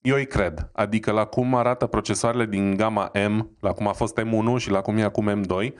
[0.00, 0.70] Eu îi cred.
[0.72, 4.80] Adică la cum arată procesoarele din gama M, la cum a fost M1 și la
[4.80, 5.72] cum e acum M2,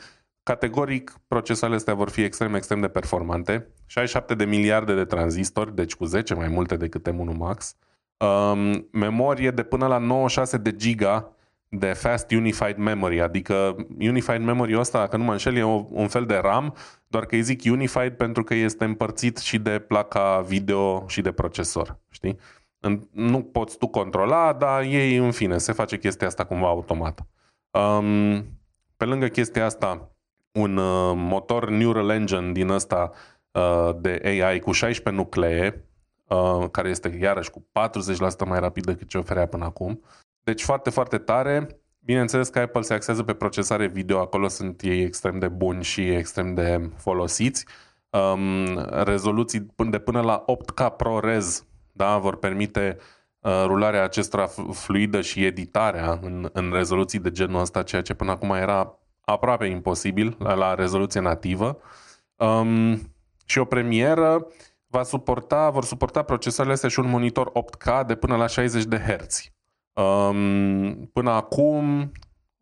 [0.48, 3.66] Categoric, procesoarele astea vor fi extrem, extrem de performante.
[3.86, 7.76] 67 de miliarde de tranzistori, deci cu 10 mai multe decât M1 Max.
[8.18, 11.36] Um, memorie de până la 96 de giga
[11.68, 16.24] de Fast Unified Memory, adică Unified Memory ăsta, dacă nu mă înșel, e un fel
[16.26, 16.74] de RAM,
[17.06, 21.32] doar că îi zic Unified pentru că este împărțit și de placa video și de
[21.32, 22.38] procesor, știi?
[23.10, 27.26] Nu poți tu controla, dar ei, în fine, se face chestia asta cumva automat.
[27.70, 28.44] Um,
[28.96, 30.10] pe lângă chestia asta,
[30.52, 33.10] un uh, motor Neural Engine din ăsta
[33.52, 35.84] uh, de AI cu 16 nuclee,
[36.28, 37.66] uh, care este iarăși cu
[38.44, 40.02] 40% mai rapid decât ce oferea până acum.
[40.48, 41.80] Deci foarte, foarte tare.
[41.98, 46.08] Bineînțeles că Apple se axează pe procesare video, acolo sunt ei extrem de buni și
[46.08, 47.66] extrem de folosiți.
[48.10, 52.96] Um, rezoluții de până la 8K ProRes da, vor permite
[53.40, 58.30] uh, rularea acestora fluidă și editarea în, în rezoluții de genul ăsta, ceea ce până
[58.30, 61.78] acum era aproape imposibil la, la rezoluție nativă.
[62.36, 63.12] Um,
[63.44, 64.46] și o premieră
[64.86, 68.98] va suporta, vor suporta procesoarele astea și un monitor 8K de până la 60 de
[68.98, 69.52] Hz.
[70.02, 72.12] Um, până acum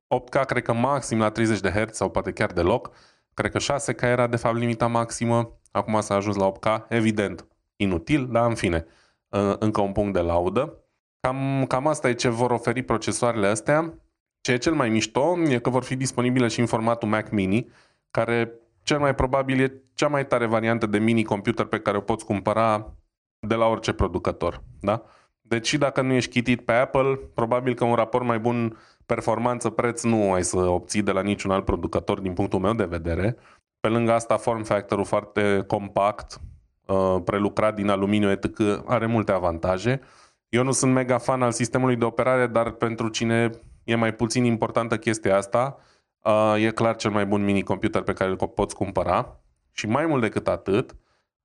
[0.09, 2.91] 8K cred că maxim la 30 de Hz sau poate chiar deloc.
[3.35, 5.59] Cred că 6K era de fapt limita maximă.
[5.71, 6.89] Acum s-a ajuns la 8K.
[6.89, 8.87] Evident, inutil, dar în fine,
[9.29, 10.75] uh, încă un punct de laudă.
[11.21, 13.95] Cam, cam asta e ce vor oferi procesoarele astea.
[14.41, 17.69] Ce e cel mai mișto e că vor fi disponibile și în formatul Mac Mini,
[18.11, 22.25] care cel mai probabil e cea mai tare variantă de mini-computer pe care o poți
[22.25, 22.95] cumpăra
[23.39, 24.63] de la orice producător.
[24.81, 25.03] Da?
[25.49, 28.77] Deci și dacă nu ești chitit pe Apple, probabil că un raport mai bun
[29.07, 33.37] performanță-preț nu ai să obții de la niciun alt producător din punctul meu de vedere.
[33.81, 36.41] Pe lângă asta, form factor-ul foarte compact,
[36.87, 38.61] uh, prelucrat din aluminiu etc.
[38.87, 40.01] are multe avantaje.
[40.49, 43.51] Eu nu sunt mega fan al sistemului de operare, dar pentru cine
[43.85, 45.79] e mai puțin importantă chestia asta.
[46.21, 49.41] Uh, e clar cel mai bun mini-computer pe care îl poți cumpăra.
[49.73, 50.95] Și mai mult decât atât,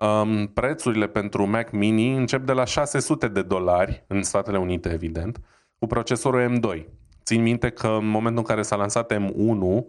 [0.02, 5.42] um, prețurile pentru Mac Mini încep de la 600 de dolari în Statele Unite, evident,
[5.80, 6.84] cu procesorul M2.
[7.24, 9.86] Țin minte că în momentul în care s-a lansat M1, uh,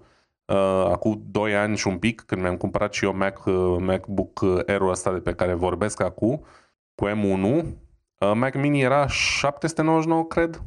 [0.91, 4.91] acum 2 ani și un pic, când mi-am cumpărat și eu Mac, uh, MacBook Air-ul
[4.91, 6.45] ăsta de pe care vorbesc acum,
[6.95, 7.65] cu M1,
[8.19, 10.63] uh, Mac Mini era 799, cred,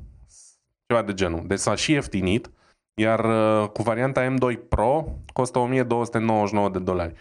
[0.88, 1.44] ceva de genul.
[1.48, 2.52] Deci s-a și ieftinit,
[2.94, 7.14] iar uh, cu varianta M2 Pro costă 1299 de dolari.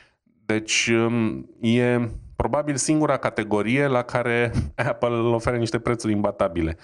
[0.47, 4.53] Deci um, e probabil singura categorie la care
[4.91, 6.77] Apple oferă niște prețuri imbatabile.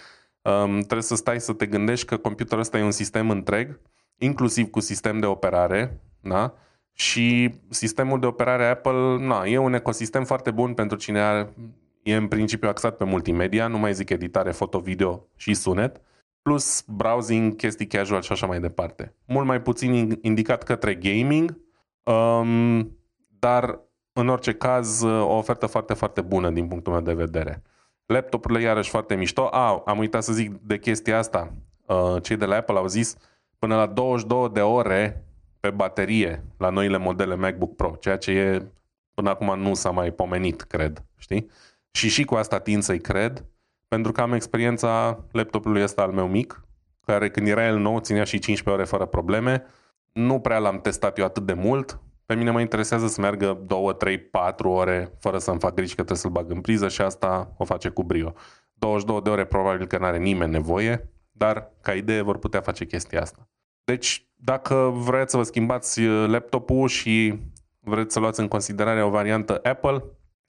[0.43, 3.81] Um, trebuie să stai să te gândești că computerul ăsta e un sistem întreg,
[4.19, 6.55] inclusiv cu sistem de operare, da?
[6.93, 11.55] Și sistemul de operare Apple, na, e un ecosistem foarte bun pentru cine are,
[12.03, 16.01] e în principiu axat pe multimedia, nu mai zic editare foto-video și sunet,
[16.43, 19.15] plus browsing, chestii casual și așa mai departe.
[19.27, 21.59] Mult mai puțin indicat către gaming,
[22.03, 23.00] um,
[23.41, 23.81] dar
[24.13, 27.63] în orice caz o ofertă foarte, foarte bună din punctul meu de vedere.
[28.07, 29.49] Laptopurile iarăși foarte mișto.
[29.51, 31.53] A, am uitat să zic de chestia asta.
[31.87, 33.17] Uh, cei de la Apple au zis
[33.59, 35.25] până la 22 de ore
[35.61, 38.67] pe baterie la noile modele MacBook Pro, ceea ce e
[39.15, 41.05] până acum nu s-a mai pomenit, cred.
[41.17, 41.51] Știi?
[41.91, 43.45] Și și cu asta tind să-i cred,
[43.89, 46.65] pentru că am experiența laptopului ăsta al meu mic,
[47.07, 49.65] care când era el nou ținea și 15 ore fără probleme.
[50.13, 52.01] Nu prea l-am testat eu atât de mult,
[52.31, 55.95] pe mine mă interesează să meargă 2, 3, 4 ore fără să-mi fac griji că
[55.95, 58.33] trebuie să-l bag în priză și asta o face cu brio.
[58.73, 63.21] 22 de ore probabil că n-are nimeni nevoie, dar ca idee vor putea face chestia
[63.21, 63.49] asta.
[63.85, 67.39] Deci, dacă vreți să vă schimbați uh, laptopul și
[67.81, 70.05] vreți să luați în considerare o variantă Apple,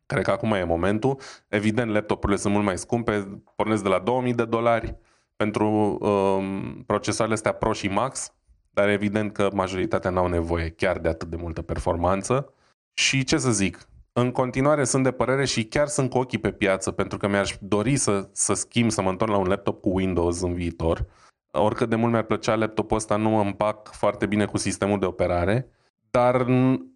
[0.05, 1.19] cred că acum e momentul.
[1.47, 4.97] Evident, laptopurile sunt mult mai scumpe, pornesc de la 2000 de dolari
[5.35, 5.67] pentru
[6.01, 8.33] um, procesoarele astea Pro și Max,
[8.73, 12.53] dar evident că majoritatea n-au nevoie chiar de atât de multă performanță.
[12.93, 16.51] Și ce să zic, în continuare sunt de părere și chiar sunt cu ochii pe
[16.51, 19.89] piață pentru că mi-aș dori să, să schimb, să mă întorc la un laptop cu
[19.93, 21.05] Windows în viitor.
[21.51, 25.05] Oricât de mult mi-ar plăcea laptopul ăsta, nu mă împac foarte bine cu sistemul de
[25.05, 25.69] operare,
[26.09, 26.45] dar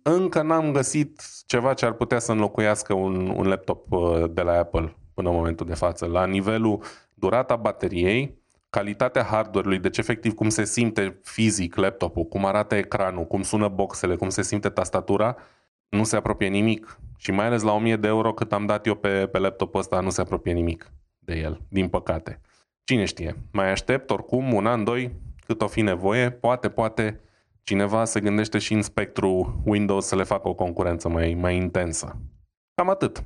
[0.04, 4.58] încă n-am găsit ceva ce ar putea să înlocuiască un, un laptop uh, de la
[4.58, 6.06] Apple până în momentul de față.
[6.06, 8.44] La nivelul durata bateriei,
[8.76, 14.16] calitatea hardware-ului, deci efectiv cum se simte fizic laptopul, cum arată ecranul, cum sună boxele,
[14.16, 15.36] cum se simte tastatura,
[15.90, 17.00] nu se apropie nimic.
[17.18, 20.00] Și mai ales la 1000 de euro cât am dat eu pe, pe laptopul ăsta,
[20.00, 22.42] nu se apropie nimic de el, din păcate.
[22.84, 25.12] Cine știe, mai aștept oricum un an, doi,
[25.46, 27.20] cât o fi nevoie, poate, poate
[27.64, 32.18] cineva se gândește și în spectru Windows să le facă o concurență mai, mai intensă.
[32.74, 33.24] Cam atât.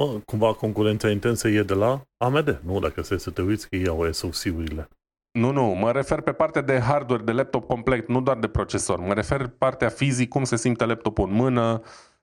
[0.00, 2.78] Mă, cumva concurența intensă e de la AMD, nu?
[2.78, 4.88] Dacă se să te uiți că iau SoC-urile.
[5.38, 8.98] Nu, nu, mă refer pe partea de hardware, de laptop complet, nu doar de procesor.
[8.98, 11.82] Mă refer partea fizic, cum se simte laptopul în mână,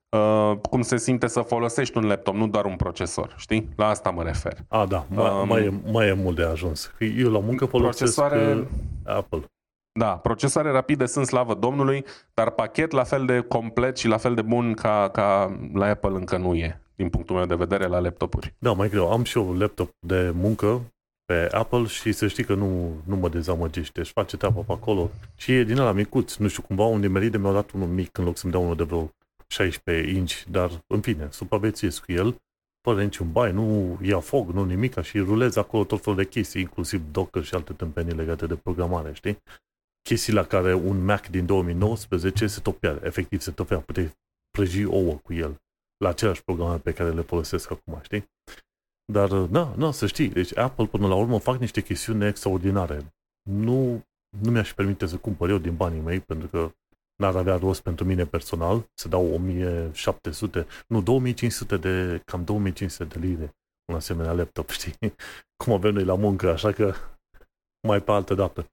[0.09, 3.69] uh, cum se simte să folosești un laptop, nu doar un procesor, știi?
[3.76, 4.57] La asta mă refer.
[4.67, 6.91] A, da, mai, um, mai, e, mai e mult de ajuns.
[7.17, 8.53] Eu la muncă folosesc procesoare...
[8.53, 8.65] Uh,
[9.05, 9.43] Apple.
[9.99, 14.36] Da, procesoare rapide sunt slavă Domnului, dar pachet la fel de complet și la fel
[14.36, 17.99] de bun ca, ca la Apple încă nu e din punctul meu de vedere, la
[17.99, 18.54] laptopuri.
[18.60, 19.12] Da, mai greu.
[19.12, 20.82] Am și eu un laptop de muncă
[21.26, 23.99] pe Apple și să știi că nu, nu mă dezamăgește.
[23.99, 26.36] Își face treaba pe acolo și e din ăla micuț.
[26.36, 28.76] Nu știu, cumva un nimerit de mi-au dat unul mic în loc să-mi dea unul
[28.76, 29.12] de vreo
[29.47, 32.36] 16 inch, dar în fine, supraviețuiesc cu el
[32.82, 36.62] fără niciun bai, nu ia foc, nu nimic, și rulez acolo tot felul de chestii,
[36.62, 39.38] inclusiv Docker și alte tâmpenii legate de programare, știi?
[40.02, 44.12] Chestii la care un Mac din 2019 se topea, efectiv se topea, puteai
[44.52, 45.62] prăji ouă cu el
[46.02, 48.30] la aceleași programe pe care le folosesc acum, știi?
[49.12, 53.14] Dar, da, nu, să știi, deci Apple până la urmă fac niște chestiuni extraordinare.
[53.49, 54.04] Nu,
[54.39, 56.72] nu mi-aș permite să cumpăr eu din banii mei, pentru că
[57.16, 63.26] n-ar avea rost pentru mine personal să dau 1700, nu, 2500 de, cam 2500 de
[63.26, 63.56] lire
[63.91, 64.95] un asemenea laptop, știi?
[65.64, 66.93] Cum avem noi la muncă, așa că
[67.88, 68.66] mai pe altă dată.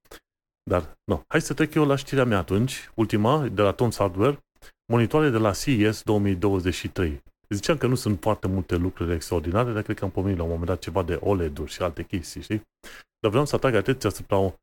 [0.63, 4.39] Dar, nu, hai să trec eu la știrea mea atunci, ultima, de la Tons Hardware,
[4.93, 7.23] monitoare de la CES 2023.
[7.49, 10.49] Ziceam că nu sunt foarte multe lucruri extraordinare, dar cred că am pomenit la un
[10.49, 12.63] moment dat ceva de OLED-uri și alte chestii, știi?
[13.19, 14.55] Dar vreau să atrag atenția asupra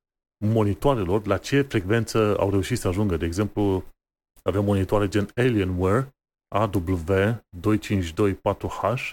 [0.45, 3.17] monitoarelor, la ce frecvență au reușit să ajungă.
[3.17, 3.83] De exemplu,
[4.43, 6.15] avem monitoare gen Alienware
[6.55, 9.11] AW2524H,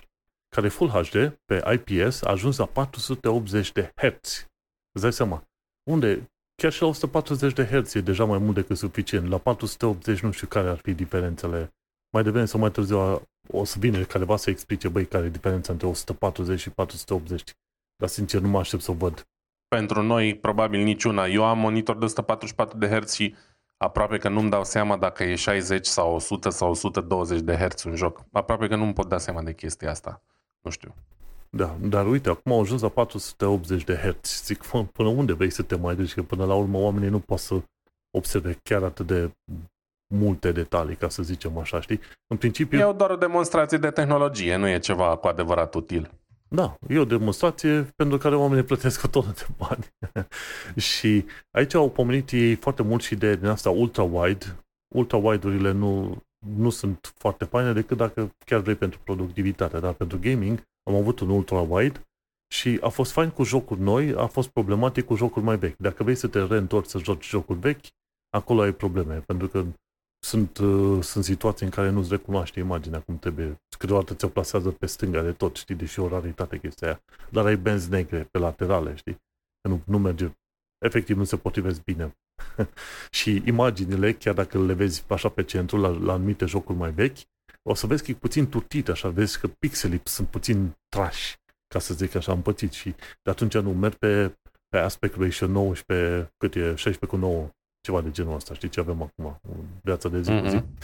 [0.48, 4.46] care Full HD pe IPS a ajuns la 480 de Hz.
[4.92, 5.44] Îți dai seama?
[5.90, 9.28] Unde chiar și la 140 de Hz e deja mai mult decât suficient.
[9.28, 11.74] La 480 nu știu care ar fi diferențele.
[12.10, 15.72] Mai devreme sau mai târziu o să vină careva să explice, băi, care e diferența
[15.72, 17.54] între 140 și 480.
[17.96, 19.26] Dar sincer nu mă aștept să o văd.
[19.68, 21.26] Pentru noi, probabil niciuna.
[21.26, 23.34] Eu am monitor de 144 de Hz și
[23.76, 27.94] aproape că nu-mi dau seama dacă e 60 sau 100 sau 120 de Hz un
[27.94, 28.24] joc.
[28.32, 30.22] Aproape că nu-mi pot da seama de chestia asta.
[30.60, 30.94] Nu știu.
[31.56, 34.42] Da, dar uite, acum au ajuns la 480 de Hz.
[34.44, 36.14] Zic, până unde vrei să te mai duci?
[36.14, 37.62] Că până la urmă oamenii nu pot să
[38.10, 39.30] observe chiar atât de
[40.14, 42.00] multe detalii, ca să zicem așa, știi?
[42.26, 42.78] În principiu...
[42.78, 46.10] E doar o demonstrație de tehnologie, nu e ceva cu adevărat util.
[46.48, 49.84] Da, e o demonstrație pentru care oamenii plătesc o tonă de bani.
[50.90, 54.56] și aici au pomenit ei foarte mult și de din asta ultra-wide.
[54.94, 56.22] Ultra-wide-urile nu,
[56.56, 61.20] nu sunt foarte faine decât dacă chiar vrei pentru productivitate, dar pentru gaming am avut
[61.20, 62.00] un ultra-wide
[62.52, 65.76] și a fost fain cu jocuri noi, a fost problematic cu jocuri mai vechi.
[65.78, 67.84] Dacă vrei să te reîntorci să joci jocuri vechi,
[68.30, 69.64] acolo ai probleme, pentru că
[70.24, 73.60] sunt, uh, sunt situații în care nu-ți recunoaște imaginea cum trebuie.
[73.78, 77.02] Câteodată ți-o plasează pe stânga de tot, știi, deși o raritate chestia aia.
[77.30, 79.14] Dar ai benzi negre pe laterale, știi?
[79.60, 80.30] Că nu, nu merge,
[80.78, 82.16] efectiv nu se potrivesc bine.
[83.18, 87.18] și imaginile, chiar dacă le vezi așa pe centru, la, la anumite jocuri mai vechi,
[87.62, 91.36] o să vezi că e puțin turtit, așa, vezi că pixelii sunt puțin trași,
[91.66, 94.38] ca să zic așa, împățit și de atunci nu merg pe,
[94.68, 97.48] pe aspect ratio 9 și pe, cât e, 16 cu 9
[97.80, 99.40] ceva de genul ăsta, știi ce avem acum,
[99.82, 100.56] viața de zi cu zi.
[100.56, 100.78] Mm-hmm.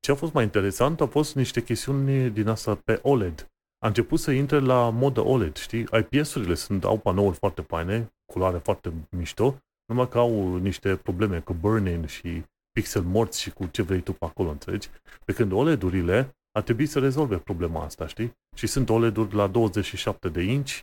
[0.00, 3.50] Ce a fost mai interesant au fost niște chestiuni din asta pe OLED.
[3.78, 5.86] A început să intre la modă OLED, știi?
[5.98, 11.52] IPS-urile sunt, au panouri foarte faine, culoare foarte mișto, numai că au niște probleme cu
[11.52, 14.88] burn-in și pixel morți și cu ce vrei tu pe acolo, înțelegi?
[15.24, 18.32] Pe când OLED-urile ar trebui să rezolve problema asta, știi?
[18.56, 20.80] Și sunt OLED-uri la 27 de inch,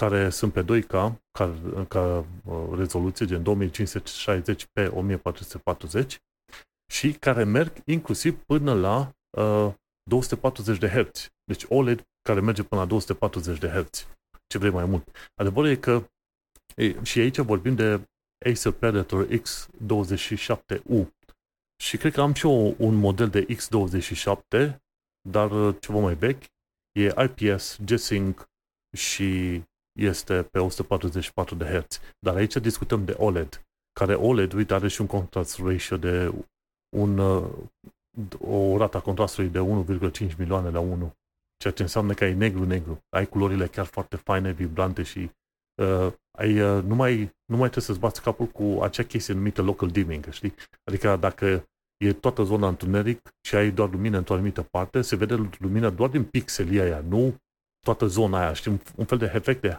[0.00, 0.88] care sunt pe 2K,
[1.30, 1.54] ca,
[1.88, 6.18] ca uh, rezoluție, gen 2560 pe 1440
[6.92, 11.28] și care merg inclusiv până la uh, 240 de Hz.
[11.44, 14.06] Deci OLED care merge până la 240 de Hz.
[14.46, 15.30] Ce vrei mai mult.
[15.34, 16.10] Adevărul e că
[16.76, 18.08] e, și aici vorbim de
[18.50, 21.06] Acer Predator X27U.
[21.82, 24.78] Și cred că am și eu un model de X27,
[25.28, 26.42] dar uh, ceva mai vechi.
[26.92, 28.48] E IPS, G-Sync
[28.96, 29.62] și
[29.98, 32.00] este pe 144 de Hz.
[32.18, 36.34] Dar aici discutăm de OLED, care OLED, uite, are și un contrast ratio de
[36.96, 37.48] un, uh,
[38.40, 41.12] o rata contrastului de 1,5 milioane la 1,
[41.56, 43.04] ceea ce înseamnă că ai negru-negru.
[43.08, 45.30] Ai culorile chiar foarte faine, vibrante și
[45.78, 49.62] uh, ai, uh, nu, mai, nu mai trebuie să-ți bați capul cu acea chestie numită
[49.62, 50.54] local dimming, știi?
[50.84, 51.68] Adică dacă
[52.04, 56.08] e toată zona întuneric și ai doar lumină într-o anumită parte, se vede lumina doar
[56.08, 57.34] din pixelii aia, nu
[57.80, 58.70] toată zona aia, știi?
[58.70, 59.78] Un, un fel de efect de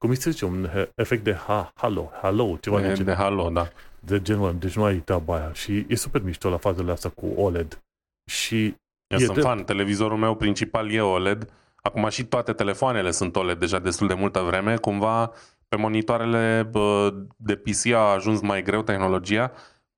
[0.00, 3.68] cum se zice, un efect de ha, halo, halo, ceva de, de, de halo, da.
[4.00, 5.52] De genul deci nu ai treaba aia.
[5.52, 7.82] Și e super mișto la fazele astea cu OLED.
[8.30, 8.74] Și
[9.06, 9.40] Eu sunt de...
[9.40, 11.52] fan, televizorul meu principal e OLED.
[11.82, 14.76] Acum și toate telefoanele sunt OLED deja destul de multă vreme.
[14.76, 15.32] Cumva
[15.68, 16.70] pe monitoarele
[17.36, 19.52] de PC a ajuns mai greu tehnologia,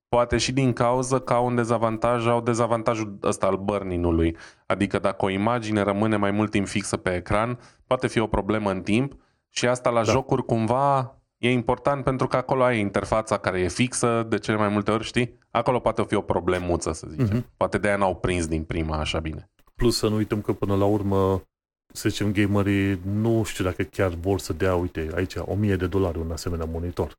[0.08, 4.36] poate și din cauza că au un dezavantaj, au dezavantajul ăsta al burning-ului.
[4.66, 8.70] Adică dacă o imagine rămâne mai mult timp fixă pe ecran, poate fi o problemă
[8.70, 9.12] în timp
[9.48, 10.10] și asta la da.
[10.10, 14.68] jocuri cumva e important pentru că acolo ai interfața care e fixă de cele mai
[14.68, 15.38] multe ori, știi?
[15.50, 17.40] Acolo poate fi o problemuță, să zicem.
[17.40, 17.56] Mm-hmm.
[17.56, 19.50] Poate de aia n-au prins din prima așa bine.
[19.74, 21.42] Plus să nu uităm că până la urmă,
[21.92, 26.18] să zicem, gamerii nu știu dacă chiar vor să dea, uite, aici, 1000 de dolari
[26.18, 27.12] un asemenea monitor.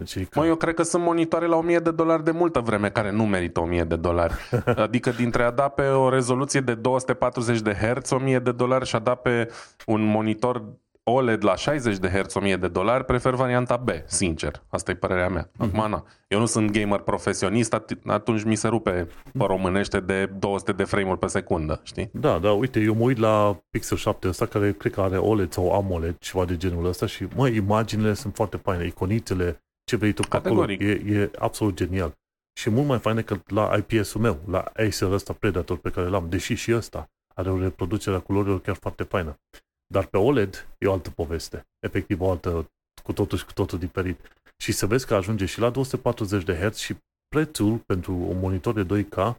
[0.00, 0.38] Deci, că...
[0.38, 3.26] Mă, eu cred că sunt monitoare la 1000 de dolari de multă vreme care nu
[3.26, 4.34] merită 1000 de dolari.
[4.86, 8.96] Adică dintre a da pe o rezoluție de 240 de Hz 1000 de dolari și
[8.96, 9.50] a da pe
[9.86, 10.64] un monitor
[11.10, 14.62] OLED la 60 de Hz 1000 de dolari, prefer varianta B, sincer.
[14.68, 15.50] Asta e părerea mea.
[15.58, 15.76] Mhm.
[15.76, 16.04] Acum, na.
[16.28, 21.18] Eu nu sunt gamer profesionist, atunci mi se rupe pe românește de 200 de frame-uri
[21.18, 22.10] pe secundă, știi?
[22.12, 25.52] Da, da, uite, eu mă uit la Pixel 7 ăsta, care cred că are OLED
[25.52, 30.12] sau AMOLED, ceva de genul ăsta și, mă, imaginile sunt foarte faine, iconițele, ce vrei
[30.12, 32.12] tu pe acolo, e, e absolut genial.
[32.58, 36.26] Și mult mai fain decât la IPS-ul meu, la Acer ăsta Predator pe care l-am,
[36.28, 39.38] deși și ăsta are o reproducere a culorilor chiar foarte faină.
[39.86, 41.66] Dar pe OLED e o altă poveste.
[41.78, 42.70] Efectiv o altă,
[43.02, 44.20] cu totul și cu totul diferit.
[44.56, 46.96] Și să vezi că ajunge și la 240 de Hz și
[47.28, 49.36] prețul pentru un monitor de 2K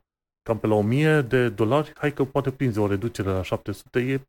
[0.47, 4.21] cam pe la 1000 de dolari, hai că poate prinzi o reducere la 700, e,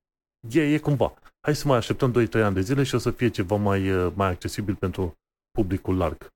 [0.51, 1.15] e, e cumva.
[1.41, 4.29] Hai să mai așteptăm 2-3 ani de zile și o să fie ceva mai, mai
[4.29, 5.17] accesibil pentru
[5.51, 6.33] publicul larg.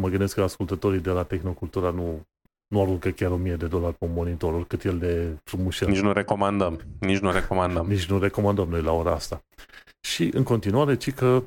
[0.00, 2.26] Mă gândesc că ascultătorii de la Tehnocultura nu,
[2.68, 5.88] nu aruncă chiar 1000 de dolari pe un monitor, oricât el de frumușel.
[5.88, 6.80] Nici nu recomandăm.
[7.00, 7.86] Nici nu recomandăm.
[7.86, 9.44] Nici nu recomandăm noi la ora asta.
[10.00, 11.42] Și în continuare, ci că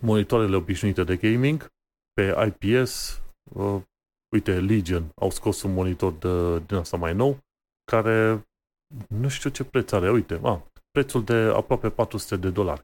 [0.00, 1.72] monitoarele obișnuite de gaming
[2.12, 3.22] pe IPS,
[3.54, 3.80] uh,
[4.34, 7.38] uite, Legion au scos un monitor de, din asta mai nou,
[7.84, 8.46] care
[9.08, 12.82] nu știu ce preț are, uite, a, prețul de aproape 400 de dolari.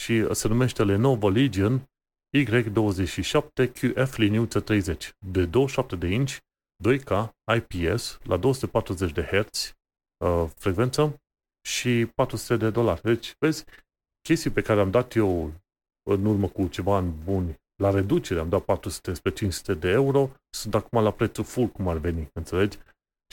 [0.00, 1.88] Și se numește Lenovo Legion
[2.36, 6.36] Y27 QF liniuță 30 de 27 de inch
[6.84, 9.74] 2K IPS la 240 de Hz
[10.24, 11.22] uh, frecvență
[11.66, 13.02] și 400 de dolari.
[13.02, 13.64] Deci, vezi,
[14.20, 15.52] chestii pe care am dat eu
[16.10, 20.30] în urmă cu ceva ani buni la reducere, am dat 400 spre 500 de euro,
[20.50, 22.78] sunt acum la prețul full cum ar veni, înțelegi?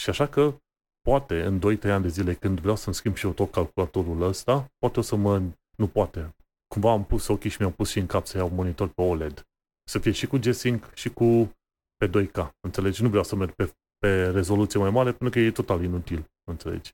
[0.02, 0.56] Și așa că
[1.02, 4.72] poate în 2-3 ani de zile când vreau să-mi schimb și eu tot calculatorul ăsta,
[4.78, 5.42] poate o să mă...
[5.76, 6.36] nu poate.
[6.68, 9.48] Cumva am pus ochii și mi-am pus și în cap să iau monitor pe OLED.
[9.90, 11.56] Să fie și cu G-Sync și cu
[12.02, 13.02] pe 2K, înțelegi?
[13.02, 16.92] Nu vreau să merg pe, pe rezoluție mai mare pentru că e total inutil, înțelegi?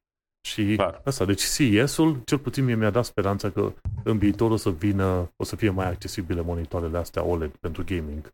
[0.47, 1.01] Și Clar.
[1.05, 5.31] asta, deci CES-ul, cel puțin mie mi-a dat speranța că în viitor o să vină,
[5.35, 8.29] o să fie mai accesibile monitoarele astea OLED pentru gaming.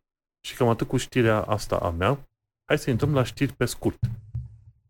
[0.46, 2.28] Și cam atât cu știrea asta a mea.
[2.64, 3.98] Hai să intrăm la știri pe scurt.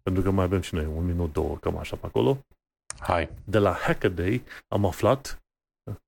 [0.03, 2.39] Pentru că mai avem și noi un minut, două, cam așa pe acolo.
[2.99, 3.29] Hai.
[3.45, 5.44] De la Hackaday am aflat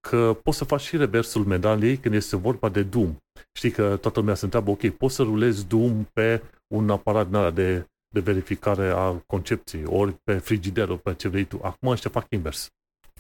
[0.01, 3.16] că poți să faci și reversul medaliei când este vorba de Doom.
[3.53, 6.43] Știi că toată lumea se întreabă, ok, poți să rulezi Doom pe
[6.74, 11.61] un aparat de de verificare a concepției, ori pe frigider, ori pe ce vrei tu.
[11.62, 12.68] Acum ăștia fac invers.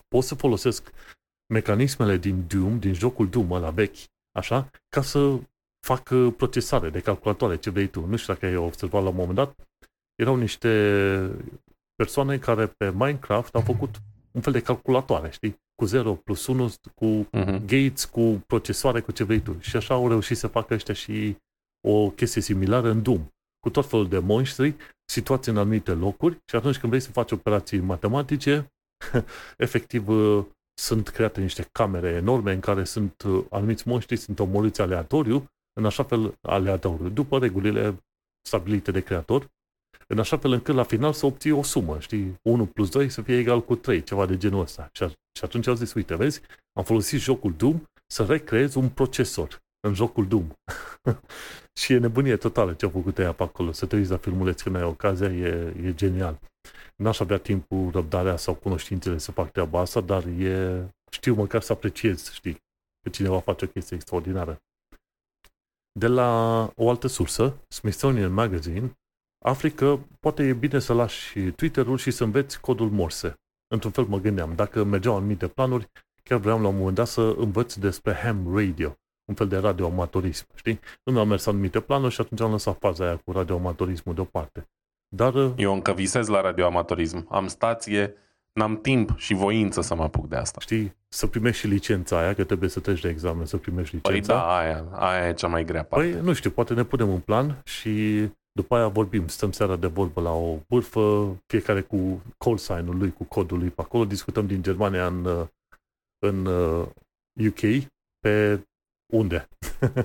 [0.08, 0.92] Pot să folosesc
[1.52, 3.96] mecanismele din Doom, din jocul Doom la vechi,
[4.38, 5.38] așa, ca să
[5.86, 8.06] fac uh, procesare de calculatoare, ce vrei tu.
[8.06, 9.68] Nu știu dacă ai observat la un moment dat,
[10.14, 10.70] erau niște
[11.94, 14.00] persoane care pe Minecraft au făcut
[14.30, 15.60] un fel de calculatoare, știi?
[15.76, 17.60] Cu 0 plus 1, cu uh-huh.
[17.66, 19.56] gates, cu procesoare, cu ce vrei tu.
[19.60, 21.36] Și așa au reușit să facă ăștia și
[21.88, 23.28] o chestie similară în Doom
[23.66, 27.30] cu tot felul de monștri, situații în anumite locuri și atunci când vrei să faci
[27.30, 28.72] operații matematice,
[29.66, 30.44] efectiv uh,
[30.80, 35.84] sunt create niște camere enorme în care sunt uh, anumiți monștri, sunt omorâți aleatoriu, în
[35.84, 38.04] așa fel aleatoriu, după regulile
[38.48, 39.50] stabilite de creator,
[40.06, 43.22] în așa fel încât la final să obții o sumă, știi, 1 plus 2 să
[43.22, 44.88] fie egal cu 3, ceva de genul ăsta.
[44.92, 46.40] Și, și atunci au zis, uite, vezi,
[46.72, 50.48] am folosit jocul Doom să recreez un procesor în jocul Doom.
[51.80, 53.72] și e nebunie totală ce au făcut ea pe acolo.
[53.72, 56.40] Să te uiți la filmuleț când ai ocazia, e, e genial.
[56.96, 61.72] N-aș avea timpul, răbdarea sau cunoștințele să fac treaba asta, dar e, știu măcar să
[61.72, 62.56] apreciez, știi,
[63.02, 64.60] că cineva face o chestie extraordinară.
[65.92, 68.96] De la o altă sursă, Smithsonian Magazine,
[69.44, 73.34] afli că poate e bine să lași Twitter-ul și să înveți codul Morse.
[73.68, 75.90] Într-un fel mă gândeam, dacă mergeau anumite planuri,
[76.22, 80.46] chiar vreau la un moment dat să învăț despre ham radio un fel de radioamatorism,
[80.54, 80.80] știi?
[81.02, 84.68] Nu mi-au mers anumite planuri și atunci am lăsat faza aia cu radioamatorismul deoparte.
[85.08, 85.34] Dar...
[85.34, 87.26] Uh, Eu încă visez la radioamatorism.
[87.30, 88.14] Am stație,
[88.52, 90.60] n-am timp și voință să mă apuc de asta.
[90.60, 94.12] Știi, să primești și licența aia, că trebuie să treci de examen, să primești păi
[94.12, 94.40] licența.
[94.40, 96.10] Păi da, aia, aia e cea mai grea parte.
[96.10, 98.26] Păi, nu știu, poate ne punem în plan și
[98.56, 103.12] după aia vorbim, stăm seara de vorbă la o bârfă, fiecare cu call sign-ul lui,
[103.12, 105.46] cu codul lui pe acolo, discutăm din Germania în, uh,
[106.18, 106.46] în
[107.46, 107.86] UK uh,
[108.18, 108.66] pe
[109.12, 109.48] unde?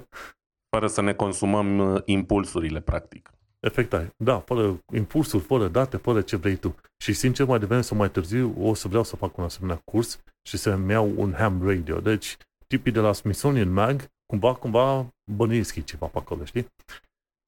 [0.75, 3.31] fără să ne consumăm uh, impulsurile, practic.
[3.59, 6.75] Efect Da, fără impulsuri, fără date, fără ce vrei tu.
[6.97, 10.19] Și sincer, mai devreme sau mai târziu, o să vreau să fac un asemenea curs
[10.47, 11.99] și să-mi iau un ham radio.
[11.99, 12.37] Deci,
[12.67, 16.67] tipii de la Smithsonian Mag, cumva, cumva bănuiesc ceva pe acolo, știi?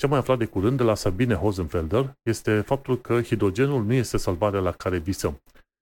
[0.04, 4.18] Ce mai aflat de curând de la Sabine Hosenfelder este faptul că hidrogenul nu este
[4.18, 5.42] salvarea la care visăm,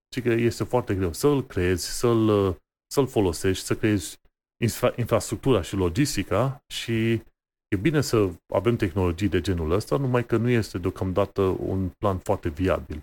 [0.09, 2.55] ci că este foarte greu să-l creezi, să-l,
[2.93, 4.17] să-l folosești, să creezi
[4.65, 7.11] infra- infrastructura și logistica și
[7.67, 12.17] e bine să avem tehnologii de genul ăsta, numai că nu este deocamdată un plan
[12.17, 13.01] foarte viabil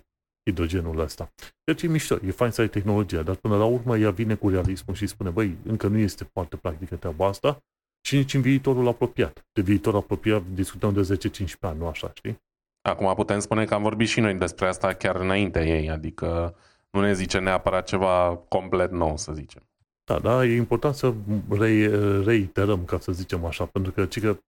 [0.49, 1.33] hidrogenul ăsta.
[1.63, 4.49] Deci e mișto, e fain să ai tehnologia, dar până la urmă ea vine cu
[4.49, 7.59] realismul și spune, băi, încă nu este foarte practică treaba asta
[8.01, 9.45] și nici în viitorul apropiat.
[9.51, 12.41] De viitor apropiat discutăm de 10-15 ani, nu așa, știi?
[12.81, 16.55] Acum putem spune că am vorbit și noi despre asta chiar înainte ei, adică
[16.89, 19.63] nu ne zice neapărat ceva complet nou, să zicem.
[20.03, 21.13] Da, da, e important să
[21.49, 21.87] re,
[22.23, 24.39] reiterăm, ca să zicem așa, pentru că, că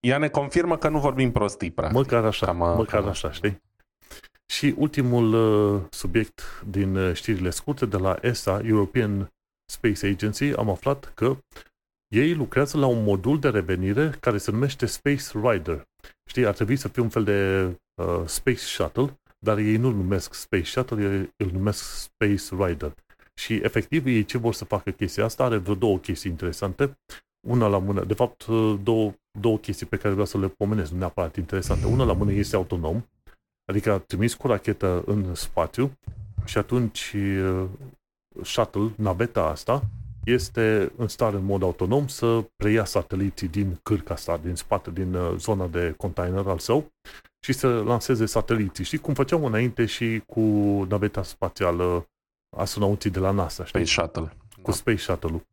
[0.00, 1.96] ea ne confirmă că nu vorbim prostii, practic.
[1.96, 3.62] Măcar așa, cam, măcar cam așa, știi?
[4.46, 9.32] Și ultimul uh, subiect din uh, știrile scurte de la ESA, European
[9.72, 11.36] Space Agency, am aflat că
[12.14, 15.88] ei lucrează la un modul de revenire care se numește Space Rider.
[16.24, 20.34] Știi, ar trebui să fie un fel de uh, Space Shuttle, dar ei nu-l numesc
[20.34, 22.94] Space Shuttle, ei îl numesc Space Rider.
[23.34, 26.98] Și efectiv ei ce vor să facă chestia asta are vreo două chestii interesante.
[27.46, 28.46] Una la mână, de fapt
[28.82, 31.86] două, două chestii pe care vreau să le pomenesc, nu neapărat interesante.
[31.86, 33.04] Una la mână este autonom,
[33.64, 35.98] adică a trimis cu rachetă în spațiu
[36.44, 37.64] și atunci uh,
[38.42, 39.82] shuttle, naveta asta,
[40.24, 45.14] este în stare în mod autonom să preia sateliții din cârca asta, din spate, din
[45.14, 46.92] uh, zona de container al său
[47.44, 48.84] și să lanseze sateliții.
[48.84, 50.40] Știi cum făceam înainte și cu
[50.88, 52.08] naveta spațială
[52.56, 53.86] astronauții de la NASA, știi?
[53.86, 54.36] Space Shuttle.
[54.62, 54.76] Cu da.
[54.76, 55.46] Space Shuttle-ul.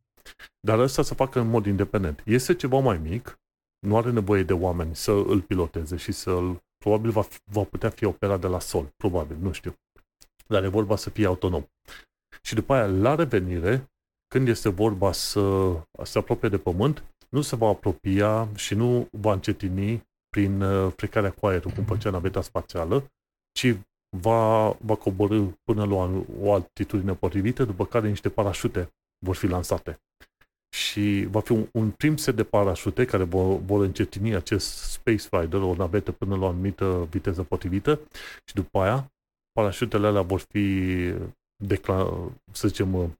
[0.60, 2.22] Dar asta să facă în mod independent.
[2.24, 3.40] Este ceva mai mic,
[3.86, 6.62] nu are nevoie de oameni să îl piloteze și să îl...
[6.78, 9.74] Probabil va, va putea fi operat de la sol, probabil, nu știu.
[10.46, 11.64] Dar e vorba să fie autonom.
[12.42, 13.91] Și după aia, la revenire,
[14.32, 15.72] când este vorba să
[16.02, 21.30] se apropie de Pământ, nu se va apropia și nu va încetini prin uh, plecarea
[21.30, 23.04] cu aerul, cum făcea naveta spațială,
[23.58, 23.76] ci
[24.16, 28.88] va, va coborâ până la o altitudine potrivită, după care niște parașute
[29.26, 30.00] vor fi lansate.
[30.76, 35.28] Și va fi un, un prim set de parașute care vor, vor încetini acest Space
[35.30, 38.00] Rider, o navetă până la o anumită viteză potrivită
[38.48, 39.12] și după aia
[39.52, 40.66] parașutele alea vor fi
[41.64, 43.16] decla, să zicem,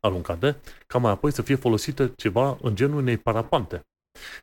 [0.00, 0.56] aruncate,
[0.86, 3.80] ca mai apoi să fie folosite ceva în genul unei parapante.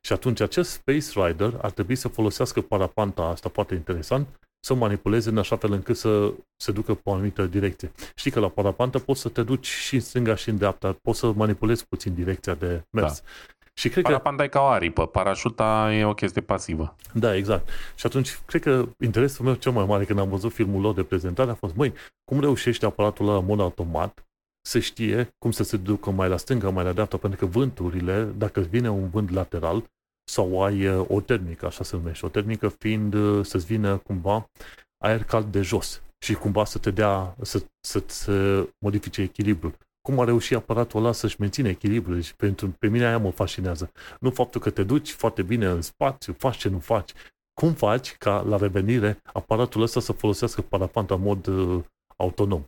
[0.02, 4.28] Și atunci acest Space Rider ar trebui să folosească parapanta asta foarte interesant,
[4.66, 7.92] să manipuleze în așa fel încât să se ducă pe o anumită direcție.
[8.16, 11.20] Știi că la parapantă poți să te duci și în stânga și în dreapta, poți
[11.20, 13.22] să manipulezi puțin direcția de mers.
[13.22, 13.28] Da.
[13.76, 14.44] Și cred Parapanta că...
[14.44, 16.96] e ca o aripă, parașuta e o chestie pasivă.
[17.14, 17.70] Da, exact.
[17.96, 21.04] Și atunci, cred că interesul meu cel mai mare când am văzut filmul lor de
[21.04, 21.94] prezentare a fost, măi,
[22.24, 24.26] cum reușește aparatul ăla în mod automat
[24.65, 28.23] să știe cum să se ducă mai la stânga, mai la dreapta, pentru că vânturile,
[28.23, 29.91] dacă vine un vânt lateral,
[30.31, 34.49] sau ai uh, o termică, așa se numește, o termică fiind uh, să-ți vină cumva
[34.98, 38.30] aer cald de jos și cumva să te dea, să, să-ți
[38.80, 39.77] modifice echilibrul.
[40.02, 42.15] Cum a reușit aparatul ăla să-și menține echilibrul?
[42.15, 43.91] Deci pentru, pe mine aia mă fascinează.
[44.19, 47.11] Nu faptul că te duci foarte bine în spațiu, faci ce nu faci.
[47.53, 51.84] Cum faci ca la revenire aparatul ăsta să folosească parapanta în mod uh,
[52.18, 52.64] autonom?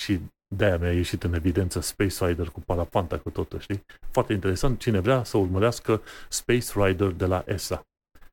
[0.00, 3.84] Și de-aia mi-a ieșit în evidență Space Rider cu parapanta cu totul, știi?
[4.10, 4.78] Foarte interesant.
[4.78, 7.86] Cine vrea să urmărească Space Rider de la ESA.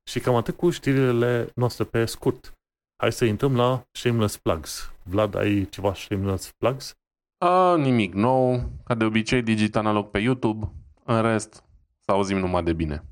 [0.03, 2.53] Și cam atât cu știrile noastre pe scurt.
[2.95, 4.91] Hai să intrăm la Shameless Plugs.
[5.03, 6.93] Vlad, ai ceva Shameless Plugs?
[7.37, 8.71] A, nimic nou.
[8.83, 10.71] Ca de obicei, digit analog pe YouTube.
[11.03, 11.63] În rest,
[11.99, 13.03] să auzim numai de bine.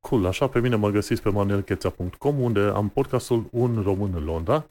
[0.00, 4.66] Cool, așa pe mine mă găsiți pe manuelcheța.com unde am podcastul Un Român în Londra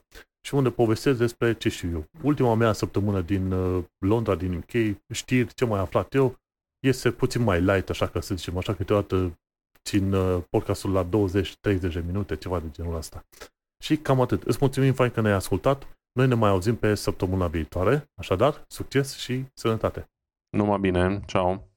[0.46, 2.04] și unde povestesc despre ce știu eu.
[2.22, 6.38] Ultima mea săptămână din uh, Londra, din UK, știri, ce mai aflat eu,
[6.80, 9.38] este puțin mai light, așa că să zicem, așa câteodată
[9.84, 11.08] țin uh, podcastul la 20-30
[11.60, 13.24] de minute, ceva de genul ăsta.
[13.82, 14.42] Și cam atât.
[14.42, 15.86] Îți mulțumim fain că ne-ai ascultat.
[16.12, 18.10] Noi ne mai auzim pe săptămâna viitoare.
[18.14, 20.10] Așadar, succes și sănătate!
[20.56, 21.69] Numai bine, ceau!